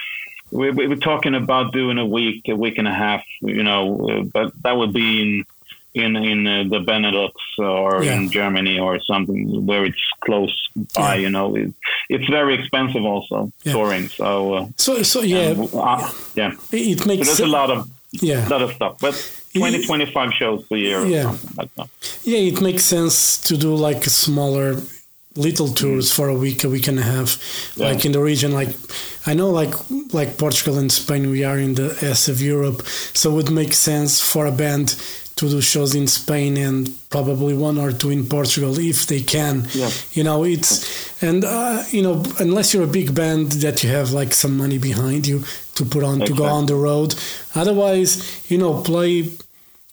we, 0.50 0.70
we 0.70 0.86
we're 0.86 0.96
talking 0.96 1.34
about 1.34 1.72
doing 1.72 1.98
a 1.98 2.06
week, 2.06 2.48
a 2.48 2.56
week 2.56 2.78
and 2.78 2.86
a 2.86 2.94
half, 2.94 3.24
you 3.40 3.62
know, 3.62 4.08
uh, 4.08 4.22
but 4.22 4.52
that 4.62 4.76
would 4.76 4.92
be 4.92 5.22
in 5.22 5.44
in 5.94 6.16
in 6.16 6.46
uh, 6.46 6.64
the 6.68 6.80
Benelux 6.80 7.32
or 7.58 8.02
Yeah. 8.04 8.16
in 8.16 8.30
Germany 8.30 8.78
or 8.78 8.98
something 9.00 9.66
where 9.66 9.84
it's 9.84 10.04
close 10.24 10.54
by. 10.94 11.14
Yeah. 11.14 11.20
You 11.22 11.30
know, 11.30 11.54
it, 11.56 11.72
it's 12.08 12.28
very 12.28 12.54
expensive 12.54 13.04
also 13.04 13.52
Yeah. 13.64 13.72
touring. 13.72 14.08
So 14.08 14.54
uh, 14.54 14.66
So 14.76 15.02
so 15.02 15.20
yeah, 15.22 15.50
and, 15.52 15.68
uh, 15.74 16.10
yeah, 16.34 16.52
it 16.72 16.98
so 17.00 17.06
makes 17.06 17.26
there's 17.26 17.40
a 17.40 17.46
lot 17.46 17.70
of 17.70 17.88
yeah 18.10 18.46
lot 18.48 18.62
of 18.62 18.72
stuff, 18.72 18.94
but 19.00 19.14
20, 19.54 19.86
25 19.86 20.32
shows 20.34 20.64
a 20.70 20.76
year 20.76 21.04
Yeah. 21.06 21.32
like 21.56 21.70
yeah 22.24 22.38
it 22.50 22.60
makes 22.60 22.84
sense 22.84 23.40
to 23.48 23.56
do 23.56 23.74
like 23.88 24.04
smaller 24.10 24.76
little 25.36 25.68
tours 25.68 26.10
for 26.12 26.28
a 26.28 26.34
week 26.34 26.64
a 26.64 26.68
week 26.68 26.88
and 26.88 26.98
a 26.98 27.02
half 27.02 27.38
Yeah. 27.76 27.88
like 27.88 28.04
in 28.06 28.12
the 28.12 28.20
region 28.20 28.52
like 28.52 28.70
i 29.26 29.34
know 29.34 29.50
like 29.50 29.74
like 30.12 30.38
portugal 30.38 30.78
and 30.78 30.90
spain 30.92 31.28
we 31.30 31.44
are 31.44 31.58
in 31.58 31.74
the 31.74 31.88
s 32.02 32.28
of 32.28 32.40
europe 32.40 32.82
so 33.14 33.30
it 33.30 33.34
would 33.34 33.50
make 33.50 33.74
sense 33.74 34.20
for 34.32 34.46
a 34.46 34.52
band 34.52 34.94
to 35.36 35.48
do 35.48 35.60
shows 35.60 35.94
in 35.94 36.06
spain 36.06 36.56
and 36.56 36.90
probably 37.10 37.54
one 37.54 37.76
or 37.78 37.90
two 37.92 38.10
in 38.10 38.24
portugal 38.26 38.78
if 38.78 39.06
they 39.06 39.20
can 39.20 39.66
Yeah. 39.74 39.90
you 40.12 40.22
know 40.24 40.44
it's 40.44 40.72
and 41.22 41.44
uh, 41.44 41.82
you 41.90 42.02
know 42.02 42.22
unless 42.38 42.72
you're 42.72 42.84
a 42.84 42.94
big 43.00 43.14
band 43.14 43.46
that 43.64 43.82
you 43.82 43.90
have 43.90 44.10
like 44.12 44.32
some 44.34 44.56
money 44.56 44.78
behind 44.78 45.26
you 45.26 45.42
to 45.76 45.84
put 45.84 46.02
on 46.04 46.20
to 46.20 46.32
go 46.34 46.44
on 46.44 46.66
the 46.66 46.76
road 46.76 47.14
otherwise 47.54 48.10
you 48.50 48.58
know 48.58 48.80
play 48.82 49.28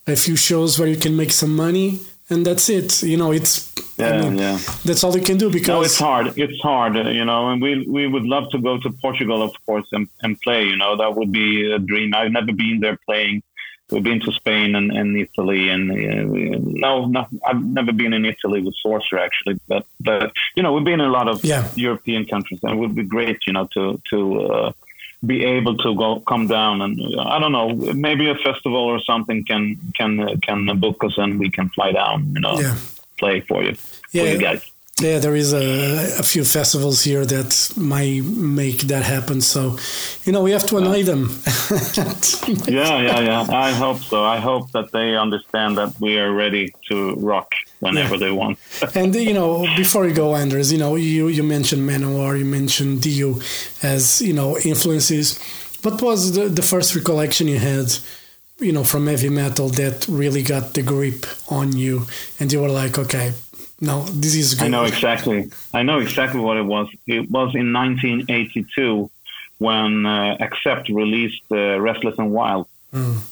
a 0.08 0.16
few 0.16 0.36
shows 0.36 0.78
where 0.80 0.88
you 0.88 0.98
can 0.98 1.16
make 1.16 1.32
some 1.32 1.56
money 1.56 2.00
and 2.30 2.46
that's 2.46 2.70
it 2.70 3.02
you 3.04 3.18
know 3.18 3.32
it's 3.32 3.70
I 4.00 4.04
Yeah, 4.04 4.22
mean, 4.22 4.38
yeah. 4.40 4.58
that's 4.88 5.04
all 5.04 5.14
you 5.16 5.22
can 5.32 5.38
do 5.38 5.50
because 5.52 5.68
No, 5.68 5.82
it's 5.84 6.00
hard. 6.00 6.26
It's 6.44 6.60
hard, 6.70 6.94
you 7.20 7.26
know, 7.30 7.42
and 7.50 7.62
we 7.66 7.72
we 7.98 8.04
would 8.14 8.26
love 8.36 8.46
to 8.54 8.58
go 8.58 8.74
to 8.84 8.90
Portugal, 9.06 9.40
of 9.48 9.52
course, 9.68 9.88
and, 9.96 10.06
and 10.24 10.32
play. 10.46 10.62
You 10.72 10.78
know, 10.82 10.92
that 11.02 11.12
would 11.18 11.32
be 11.32 11.50
a 11.78 11.78
dream. 11.90 12.10
I've 12.20 12.32
never 12.40 12.54
been 12.64 12.78
there 12.84 12.98
playing. 13.08 13.36
We've 13.92 14.04
been 14.04 14.22
to 14.22 14.32
Spain 14.32 14.76
and, 14.76 14.92
and 14.92 15.18
Italy, 15.18 15.70
and 15.70 15.92
uh, 15.92 16.60
no, 16.88 17.06
no, 17.06 17.28
I've 17.46 17.64
never 17.64 17.92
been 17.92 18.14
in 18.14 18.26
Italy 18.26 18.62
with 18.62 18.76
Sorcerer 18.76 19.20
actually, 19.20 19.60
but 19.68 19.86
but 20.00 20.32
you 20.56 20.64
know, 20.64 20.72
we've 20.74 20.86
been 20.86 21.02
in 21.02 21.08
a 21.08 21.12
lot 21.20 21.28
of 21.28 21.44
Yeah. 21.44 21.68
European 21.76 22.26
countries, 22.26 22.60
and 22.64 22.74
it 22.74 22.78
would 22.78 22.96
be 22.96 23.04
great, 23.04 23.40
you 23.48 23.54
know, 23.54 23.68
to 23.76 24.02
to. 24.12 24.42
Uh, 24.42 24.72
be 25.24 25.44
able 25.46 25.78
to 25.78 25.94
go 25.94 26.20
come 26.22 26.48
down 26.48 26.82
and 26.82 27.00
I 27.20 27.38
don't 27.38 27.52
know 27.52 27.70
maybe 27.94 28.28
a 28.28 28.34
festival 28.34 28.84
or 28.94 29.00
something 29.02 29.44
can 29.46 29.78
can 29.94 30.20
uh, 30.20 30.36
can 30.42 30.66
book 30.80 31.04
us 31.04 31.16
and 31.20 31.40
we 31.40 31.52
can 31.52 31.70
fly 31.70 31.92
down 31.92 32.34
you 32.34 32.42
know 32.42 32.60
Yeah. 32.60 32.76
play 33.20 33.40
play 33.40 33.42
for 33.42 33.62
you 33.64 33.76
Yeah. 34.14 34.24
for 34.24 34.30
you 34.32 34.40
guys 34.40 34.62
Yeah, 35.02 35.18
there 35.18 35.36
is 35.36 35.52
a, 35.52 36.20
a 36.20 36.24
few 36.24 36.44
festivals 36.44 37.02
here 37.02 37.26
that 37.26 37.74
might 37.76 38.24
make 38.24 38.82
that 38.82 39.02
happen. 39.02 39.42
So, 39.42 39.78
you 40.26 40.32
know, 40.32 40.44
we 40.44 40.52
have 40.52 40.68
to 40.68 40.78
annoy 40.78 41.02
them. 41.02 41.22
yeah, 42.68 43.02
yeah, 43.02 43.20
yeah. 43.20 43.46
I 43.50 43.72
hope 43.72 43.98
so. 43.98 44.24
I 44.24 44.38
hope 44.38 44.70
that 44.74 44.92
they 44.92 45.18
understand 45.18 45.80
that 45.80 46.00
we 46.00 46.20
are 46.20 46.32
ready 46.32 46.76
to 46.90 47.16
rock 47.16 47.52
whenever 47.80 48.16
they 48.16 48.30
want. 48.30 48.60
and 48.96 49.16
you 49.16 49.34
know, 49.34 49.66
before 49.76 50.08
you 50.08 50.14
go, 50.14 50.36
Anders, 50.36 50.72
you 50.72 50.78
know, 50.78 50.96
you 50.96 51.30
you 51.30 51.42
mentioned 51.42 51.82
Manowar, 51.90 52.38
you 52.38 52.46
mentioned 52.46 53.02
Dio 53.02 53.40
as 53.82 54.22
you 54.22 54.34
know 54.34 54.56
influences. 54.60 55.40
What 55.82 56.00
was 56.00 56.34
the 56.34 56.48
the 56.48 56.62
first 56.62 56.96
recollection 56.96 57.48
you 57.48 57.58
had? 57.58 57.92
You 58.60 58.72
know, 58.72 58.84
from 58.84 59.08
heavy 59.08 59.30
metal 59.30 59.70
that 59.70 60.08
really 60.08 60.44
got 60.44 60.76
the 60.76 60.84
grip 60.84 61.26
on 61.50 61.76
you, 61.76 62.06
and 62.40 62.54
you 62.54 62.62
were 62.62 62.70
like, 62.70 63.00
okay, 63.00 63.34
no, 63.82 64.04
this 64.04 64.36
is 64.36 64.54
good. 64.54 64.66
I 64.66 64.68
know 64.68 64.84
exactly. 64.86 65.52
I 65.74 65.82
know 65.82 66.00
exactly 66.00 66.40
what 66.40 66.58
it 66.58 66.66
was. 66.66 66.88
It 67.08 67.30
was 67.32 67.56
in 67.56 67.74
1982 67.74 69.10
when 69.58 70.06
uh, 70.06 70.38
Accept 70.40 70.90
released 70.90 71.44
uh, 71.52 71.80
Restless 71.80 72.16
and 72.18 72.32
Wild. 72.32 72.68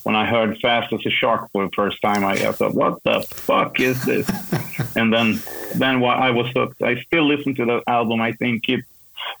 When 0.04 0.16
I 0.16 0.26
heard 0.26 0.58
Fast 0.60 0.92
as 0.92 1.04
a 1.04 1.10
Shark 1.10 1.52
for 1.52 1.64
the 1.66 1.72
first 1.72 2.00
time, 2.02 2.24
I, 2.24 2.32
I 2.32 2.52
thought, 2.52 2.74
"What 2.74 3.02
the 3.04 3.20
fuck 3.20 3.78
is 3.78 4.02
this?" 4.04 4.28
and 4.96 5.12
then, 5.12 5.38
then 5.74 6.00
what 6.00 6.16
I 6.16 6.30
was 6.30 6.50
hooked. 6.54 6.82
I 6.82 7.00
still 7.02 7.26
listen 7.26 7.54
to 7.56 7.64
the 7.66 7.82
album. 7.86 8.20
I 8.20 8.32
think 8.32 8.68
it's 8.68 8.86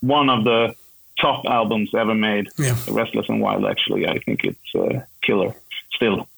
one 0.00 0.28
of 0.28 0.44
the 0.44 0.74
top 1.18 1.44
albums 1.46 1.94
ever 1.94 2.14
made. 2.14 2.48
Yeah. 2.58 2.76
Restless 2.88 3.28
and 3.28 3.40
Wild. 3.40 3.64
Actually, 3.64 4.06
I 4.06 4.18
think 4.18 4.44
it's 4.44 4.74
uh, 4.74 5.00
killer. 5.22 5.54
Still. 5.94 6.28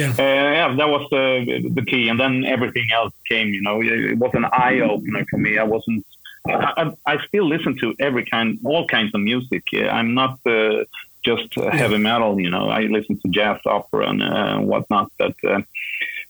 Yeah. 0.00 0.10
Uh, 0.18 0.50
yeah, 0.58 0.68
that 0.80 0.88
was 0.96 1.04
the 1.14 1.70
the 1.78 1.84
key, 1.90 2.04
and 2.10 2.18
then 2.22 2.34
everything 2.54 2.88
else 2.98 3.14
came. 3.32 3.48
You 3.56 3.62
know, 3.66 3.76
it 3.82 4.18
was 4.24 4.32
an 4.34 4.46
eye 4.66 4.80
opener 4.92 5.24
for 5.30 5.38
me. 5.38 5.52
I 5.64 5.66
wasn't. 5.74 6.04
I, 6.48 6.72
I, 6.82 7.12
I 7.12 7.14
still 7.28 7.46
listen 7.54 7.72
to 7.82 7.86
every 8.08 8.24
kind, 8.24 8.58
all 8.64 8.84
kinds 8.86 9.14
of 9.14 9.20
music. 9.20 9.62
I'm 9.98 10.14
not 10.14 10.38
uh, 10.46 10.84
just 11.28 11.54
heavy 11.80 11.98
metal. 11.98 12.40
You 12.40 12.50
know, 12.54 12.64
I 12.78 12.80
listen 12.96 13.14
to 13.22 13.28
jazz, 13.28 13.58
opera, 13.66 14.08
and 14.10 14.22
uh, 14.22 14.58
whatnot. 14.70 15.12
But 15.18 15.36
uh, 15.44 15.60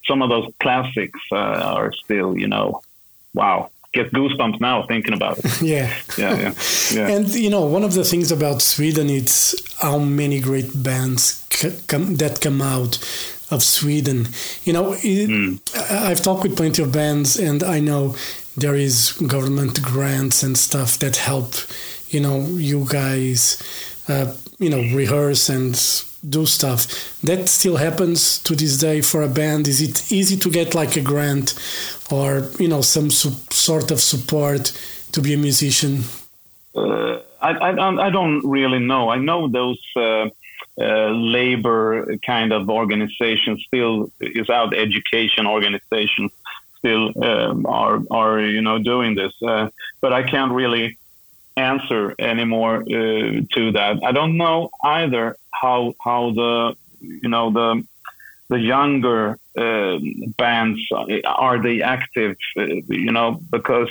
some 0.08 0.22
of 0.22 0.28
those 0.28 0.48
classics 0.64 1.20
uh, 1.32 1.36
are 1.76 1.92
still, 1.92 2.36
you 2.36 2.48
know, 2.48 2.80
wow, 3.34 3.70
get 3.92 4.12
goosebumps 4.12 4.60
now 4.60 4.86
thinking 4.86 5.14
about 5.14 5.38
it. 5.38 5.62
Yeah. 5.74 5.92
Yeah, 6.18 6.34
yeah, 6.44 6.52
yeah. 6.92 7.08
And 7.14 7.28
you 7.34 7.50
know, 7.50 7.64
one 7.66 7.84
of 7.84 7.94
the 7.94 8.04
things 8.04 8.32
about 8.32 8.62
Sweden 8.62 9.08
it's 9.10 9.54
how 9.80 9.98
many 9.98 10.40
great 10.40 10.70
bands 10.82 11.44
c- 11.52 11.78
come, 11.86 12.16
that 12.16 12.40
come 12.40 12.60
out 12.62 12.98
of 13.50 13.62
Sweden. 13.62 14.28
You 14.64 14.72
know, 14.72 14.94
it, 15.02 15.60
I- 15.76 16.10
I've 16.10 16.22
talked 16.22 16.42
with 16.42 16.56
plenty 16.56 16.82
of 16.82 16.92
bands, 16.92 17.36
and 17.38 17.62
I 17.62 17.80
know 17.80 18.14
there 18.56 18.74
is 18.76 19.12
government 19.26 19.82
grants 19.82 20.42
and 20.42 20.56
stuff 20.56 20.98
that 20.98 21.16
help. 21.16 21.54
You 22.10 22.20
know, 22.20 22.40
you 22.56 22.86
guys, 22.88 23.62
uh, 24.08 24.34
you 24.58 24.70
know, 24.70 24.82
rehearse 24.96 25.48
and 25.48 25.74
do 26.28 26.44
stuff. 26.46 26.86
That 27.22 27.48
still 27.48 27.76
happens 27.76 28.38
to 28.42 28.54
this 28.54 28.78
day 28.78 29.00
for 29.00 29.22
a 29.22 29.28
band. 29.28 29.66
Is 29.68 29.80
it 29.80 30.12
easy 30.12 30.36
to 30.36 30.50
get 30.50 30.74
like 30.74 30.96
a 30.96 31.00
grant, 31.00 31.54
or 32.10 32.48
you 32.58 32.68
know, 32.68 32.82
some 32.82 33.10
su- 33.10 33.30
sort 33.50 33.90
of 33.90 34.00
support 34.00 34.72
to 35.12 35.20
be 35.22 35.32
a 35.34 35.38
musician? 35.38 36.04
uh, 36.76 37.18
I, 37.42 37.70
I, 37.70 37.72
don't- 37.72 37.98
I 38.00 38.10
don't 38.10 38.42
really 38.44 38.80
know. 38.80 39.08
I 39.08 39.16
know 39.18 39.48
those 39.48 39.80
uh, 39.96 40.28
uh, 40.78 41.08
labor 41.10 42.16
kind 42.18 42.52
of 42.52 42.70
organizations 42.70 43.62
still 43.66 44.10
is 44.20 44.48
out. 44.48 44.74
Education 44.74 45.46
organizations 45.46 46.32
still 46.78 47.12
um, 47.22 47.66
are 47.66 48.00
are 48.10 48.40
you 48.40 48.62
know 48.62 48.78
doing 48.78 49.14
this, 49.14 49.32
uh, 49.42 49.68
but 50.00 50.12
I 50.12 50.22
can't 50.22 50.52
really 50.52 50.98
answer 51.56 52.14
anymore 52.18 52.76
uh, 52.82 53.42
to 53.54 53.72
that. 53.72 54.00
I 54.04 54.12
don't 54.12 54.36
know 54.36 54.70
either 54.82 55.36
how 55.50 55.94
how 56.00 56.30
the 56.32 56.76
you 57.00 57.28
know 57.28 57.50
the 57.50 57.84
the 58.48 58.58
younger 58.58 59.38
uh, 59.56 59.98
bands 60.36 60.80
are 61.24 61.62
they 61.62 61.82
active? 61.82 62.36
Uh, 62.56 62.64
you 62.88 63.12
know 63.12 63.40
because. 63.50 63.90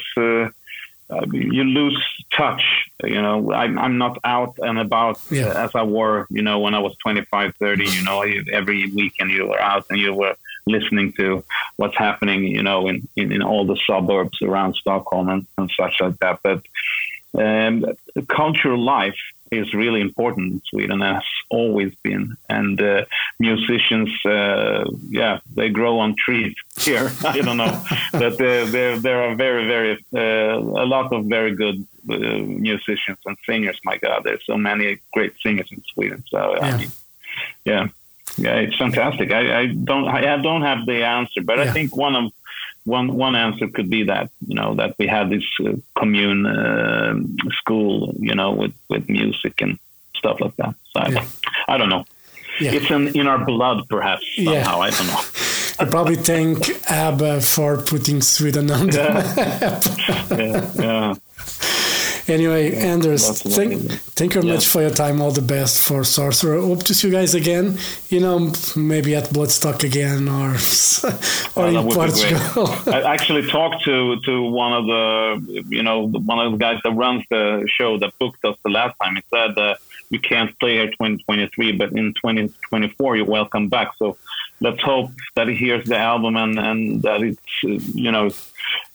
Uh, 1.09 1.25
you 1.31 1.63
lose 1.63 2.01
touch. 2.31 2.61
You 3.03 3.21
know, 3.21 3.51
I'm, 3.51 3.79
I'm 3.79 3.97
not 3.97 4.19
out 4.23 4.55
and 4.59 4.77
about 4.77 5.19
Yeah. 5.31 5.63
as 5.65 5.71
I 5.73 5.83
were, 5.83 6.27
you 6.29 6.41
know, 6.43 6.59
when 6.59 6.75
I 6.75 6.79
was 6.79 6.95
25, 6.97 7.55
30, 7.55 7.85
you 7.85 8.03
know, 8.03 8.21
every 8.53 8.91
weekend 8.91 9.31
you 9.31 9.47
were 9.47 9.59
out 9.59 9.85
and 9.89 9.99
you 9.99 10.13
were 10.13 10.35
listening 10.67 11.13
to 11.13 11.43
what's 11.77 11.97
happening, 11.97 12.43
you 12.43 12.61
know, 12.61 12.87
in, 12.87 13.07
in, 13.15 13.31
in 13.31 13.41
all 13.41 13.65
the 13.65 13.79
suburbs 13.87 14.39
around 14.43 14.75
Stockholm 14.75 15.29
and, 15.29 15.47
and 15.57 15.71
such 15.75 15.95
like 15.99 16.19
that. 16.19 16.39
But 16.43 16.61
um, 17.33 17.85
cultural 18.27 18.79
life 18.83 19.17
is 19.51 19.73
really 19.73 20.01
important 20.01 20.53
in 20.53 20.61
Sweden, 20.69 21.01
has 21.01 21.23
always 21.49 21.93
been. 22.03 22.35
And 22.49 22.81
uh, 22.81 23.05
musicians, 23.39 24.09
uh, 24.25 24.85
yeah, 25.09 25.39
they 25.55 25.69
grow 25.69 25.99
on 25.99 26.15
trees 26.15 26.55
here. 26.77 27.11
I 27.23 27.39
don't 27.41 27.57
know, 27.57 27.83
but 28.11 28.33
uh, 28.33 28.65
there 28.65 28.97
there 28.99 29.23
are 29.23 29.35
very 29.35 29.65
very 29.67 29.93
uh, 30.13 30.57
a 30.57 30.85
lot 30.85 31.11
of 31.13 31.25
very 31.25 31.55
good 31.55 31.85
uh, 32.09 32.15
musicians 32.17 33.17
and 33.25 33.37
singers. 33.45 33.79
My 33.83 33.97
God, 33.97 34.23
there's 34.23 34.45
so 34.45 34.57
many 34.57 34.99
great 35.13 35.33
singers 35.43 35.67
in 35.71 35.83
Sweden. 35.93 36.23
So 36.29 36.55
Yeah. 36.55 36.65
I 36.65 36.77
mean, 36.77 36.91
yeah, 37.65 37.87
yeah, 38.37 38.55
it's 38.55 38.77
fantastic. 38.77 39.31
I, 39.31 39.59
I 39.61 39.65
don't 39.67 40.07
I 40.07 40.37
don't 40.41 40.61
have 40.61 40.85
the 40.85 41.03
answer, 41.05 41.41
but 41.41 41.57
Yeah. 41.57 41.65
I 41.65 41.67
think 41.71 41.95
one 41.95 42.15
of 42.15 42.31
one 42.97 43.07
one 43.25 43.35
answer 43.45 43.67
could 43.75 43.89
be 43.89 44.01
that 44.11 44.29
you 44.49 44.55
know 44.59 44.69
that 44.79 44.91
we 44.99 45.05
had 45.07 45.29
this 45.29 45.45
uh, 45.65 45.73
commune 45.99 46.45
uh, 46.45 47.13
school, 47.59 48.13
you 48.19 48.35
know, 48.39 48.51
with 48.61 48.73
with 48.91 49.03
music 49.09 49.61
and 49.61 49.77
stuff 50.19 50.37
like 50.41 50.55
that. 50.61 50.73
So 50.91 50.97
I, 51.05 51.07
Yeah. 51.09 51.25
I 51.73 51.77
don't 51.77 51.89
know. 51.89 52.05
Yeah. 52.59 52.73
It's 52.75 52.89
in 52.91 53.03
in 53.19 53.25
our 53.27 53.41
blood, 53.45 53.79
perhaps 53.89 54.25
Yeah. 54.37 54.63
somehow. 54.63 54.81
I 54.87 54.89
don't 54.95 55.07
know. 55.13 55.21
I 55.81 55.85
probably 55.85 56.17
thank 56.17 56.57
ABBA 56.91 57.39
for 57.41 57.77
putting 57.91 58.21
Sweden 58.21 58.69
on 58.71 58.87
the 58.87 59.03
map. 59.13 59.79
yeah, 60.39 60.71
yeah. 60.85 61.13
Anyway, 62.29 62.75
Anders, 62.75 63.41
thank, 63.41 63.73
thank 64.17 64.35
you 64.35 64.41
very 64.41 64.47
Yeah. 64.47 64.53
much 64.55 64.67
for 64.67 64.81
your 64.81 64.91
time. 64.91 65.21
All 65.21 65.31
the 65.31 65.41
best 65.41 65.79
for 65.81 66.03
Sorcerer. 66.03 66.61
Hope 66.61 66.83
to 66.83 66.93
see 66.93 67.07
you 67.07 67.13
guys 67.13 67.33
again. 67.33 67.77
You 68.09 68.19
know, 68.19 68.51
maybe 68.75 69.15
at 69.15 69.25
Bloodstock 69.29 69.83
again 69.83 70.27
or 70.27 70.49
or 71.55 71.65
Oh, 71.67 71.71
that 71.71 71.85
in 71.85 71.91
Portugal. 71.91 72.67
I 72.93 73.01
actually 73.15 73.47
talked 73.49 73.83
to 73.85 74.19
to 74.27 74.43
one 74.43 74.73
of 74.73 74.85
the 74.85 75.65
you 75.69 75.81
know 75.83 76.07
one 76.07 76.39
of 76.45 76.51
the 76.51 76.57
guys 76.57 76.79
that 76.83 76.91
runs 76.91 77.23
the 77.29 77.67
show 77.77 77.97
that 77.99 78.11
booked 78.19 78.43
us 78.45 78.55
the 78.63 78.69
last 78.69 78.95
time. 79.01 79.15
He 79.15 79.23
said 79.33 79.57
uh, 79.57 79.75
we 80.11 80.19
can't 80.19 80.57
play 80.59 80.73
here 80.75 80.87
2023, 80.87 81.71
but 81.73 81.91
in 81.93 82.13
2024 82.13 83.17
you're 83.17 83.25
welcome 83.25 83.69
back. 83.69 83.89
So 83.97 84.17
let's 84.61 84.81
hope 84.81 85.09
that 85.35 85.47
he 85.47 85.55
hears 85.55 85.85
the 85.87 85.97
album 85.97 86.35
and 86.35 86.59
and 86.59 87.01
that 87.01 87.21
it's 87.23 87.39
uh, 87.63 87.69
you 88.05 88.11
know 88.11 88.29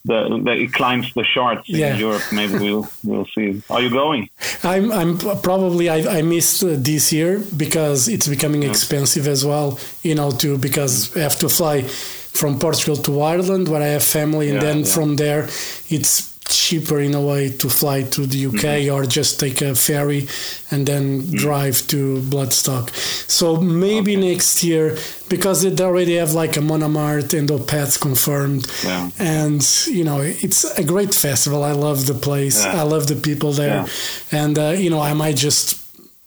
the, 0.04 0.40
that 0.44 0.58
it 0.58 0.72
climbs 0.72 1.12
the 1.14 1.24
charts 1.34 1.68
Yeah. 1.68 1.94
in 1.94 2.00
Europe. 2.00 2.22
Maybe 2.32 2.54
we'll 2.58 2.88
we'll 3.04 3.26
see. 3.34 3.62
Are 3.70 3.80
you 3.80 3.90
going? 3.90 4.28
I'm 4.62 4.92
I'm 4.92 5.18
probably 5.18 5.88
I, 5.88 6.18
I 6.18 6.22
missed 6.22 6.62
uh, 6.62 6.74
this 6.76 7.12
year 7.12 7.40
because 7.56 8.08
it's 8.08 8.28
becoming 8.28 8.62
expensive 8.62 9.26
as 9.28 9.44
well. 9.44 9.78
You 10.02 10.14
know, 10.14 10.30
too 10.30 10.58
because 10.58 11.16
I 11.16 11.20
have 11.20 11.38
to 11.38 11.48
fly 11.48 11.82
from 11.82 12.58
Portugal 12.58 12.96
to 12.96 13.20
Ireland 13.22 13.68
where 13.68 13.80
I 13.82 13.86
have 13.96 14.02
family, 14.02 14.50
and 14.50 14.56
Yeah, 14.56 14.64
then 14.72 14.78
yeah. 14.80 14.84
from 14.94 15.16
there 15.16 15.48
it's 15.88 16.33
cheaper 16.56 17.00
in 17.00 17.14
a 17.14 17.20
way 17.20 17.50
to 17.50 17.68
fly 17.68 18.02
to 18.02 18.26
the 18.26 18.46
UK 18.46 18.54
Mm-hmm. 18.54 18.94
or 18.94 19.04
just 19.06 19.38
take 19.40 19.60
a 19.62 19.74
ferry 19.74 20.28
and 20.70 20.86
then 20.86 21.30
drive 21.32 21.86
to 21.88 22.20
Bloodstock. 22.22 22.90
So 23.30 23.56
maybe 23.60 24.16
next 24.16 24.62
year 24.64 24.96
because 25.28 25.62
they 25.62 25.84
already 25.84 26.16
have 26.16 26.32
like 26.32 26.56
Amon 26.58 26.80
Amarth 26.80 27.36
and 27.38 27.48
Opeth 27.48 28.00
confirmed, 28.00 28.66
Yeah. 28.84 29.10
and 29.18 29.62
you 29.86 30.04
know 30.04 30.20
it's 30.20 30.64
a 30.78 30.84
great 30.84 31.14
festival. 31.14 31.62
I 31.64 31.72
love 31.72 32.06
the 32.06 32.14
place. 32.14 32.64
Yeah. 32.64 32.80
I 32.80 32.82
love 32.82 33.06
the 33.06 33.16
people 33.16 33.52
there, 33.52 33.86
and 34.32 34.58
uh, 34.58 34.70
you 34.76 34.90
know 34.90 35.00
I 35.00 35.14
might 35.14 35.36
just 35.36 35.80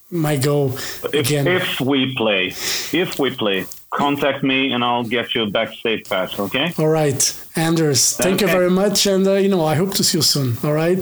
might 0.09 0.41
go 0.43 0.67
If, 0.67 1.13
again. 1.13 1.47
if 1.47 1.81
we 1.81 2.15
play, 2.15 2.47
if 2.93 3.19
we 3.19 3.35
play, 3.35 3.65
contact 3.91 4.43
me 4.43 4.71
and 4.71 4.83
I'll 4.83 5.03
get 5.03 5.33
you 5.35 5.43
a 5.43 5.49
backstage 5.49 6.07
pass. 6.09 6.39
Okay. 6.39 6.73
All 6.77 6.87
right, 6.87 7.21
Anders, 7.55 8.15
thank 8.17 8.41
you 8.41 8.47
very 8.47 8.69
much, 8.69 9.05
and 9.05 9.27
uh, 9.27 9.33
you 9.33 9.49
know 9.49 9.65
I 9.65 9.75
hope 9.75 9.93
to 9.95 10.03
see 10.03 10.17
you 10.19 10.21
soon. 10.21 10.57
All 10.63 10.73
right, 10.73 10.99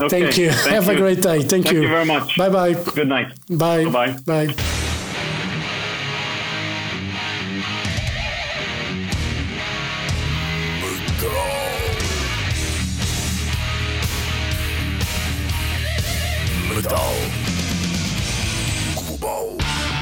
Okay, 0.00 0.08
thank 0.22 0.38
you. 0.38 0.50
thank 0.52 0.74
Have 0.74 0.88
a 0.88 0.96
great 0.96 1.22
day. 1.22 1.38
Thank, 1.42 1.50
Thank 1.66 1.70
you 1.72 1.86
very 1.88 2.04
much. 2.06 2.36
Bye 2.36 2.48
bye. 2.48 2.74
Good 2.74 3.08
night. 3.08 3.28
Bye 3.48 3.84
Bye-bye. 3.84 4.46
bye. 4.46 4.89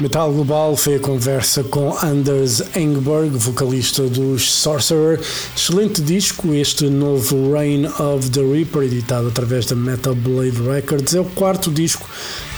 Metal 0.01 0.31
Global 0.31 0.77
foi 0.77 0.95
a 0.95 0.99
conversa 0.99 1.61
com 1.61 1.93
Anders 2.01 2.63
Engberg, 2.73 3.37
vocalista 3.37 4.03
dos 4.03 4.49
Sorcerer. 4.49 5.19
Excelente 5.53 6.01
disco, 6.01 6.53
este 6.53 6.85
novo 6.85 7.51
Reign 7.51 7.85
of 7.85 8.29
the 8.29 8.41
Reaper, 8.41 8.83
editado 8.83 9.27
através 9.27 9.65
da 9.65 9.75
Metal 9.75 10.15
Blade 10.15 10.57
Records. 10.61 11.15
É 11.15 11.19
o 11.19 11.25
quarto 11.25 11.69
disco 11.69 12.09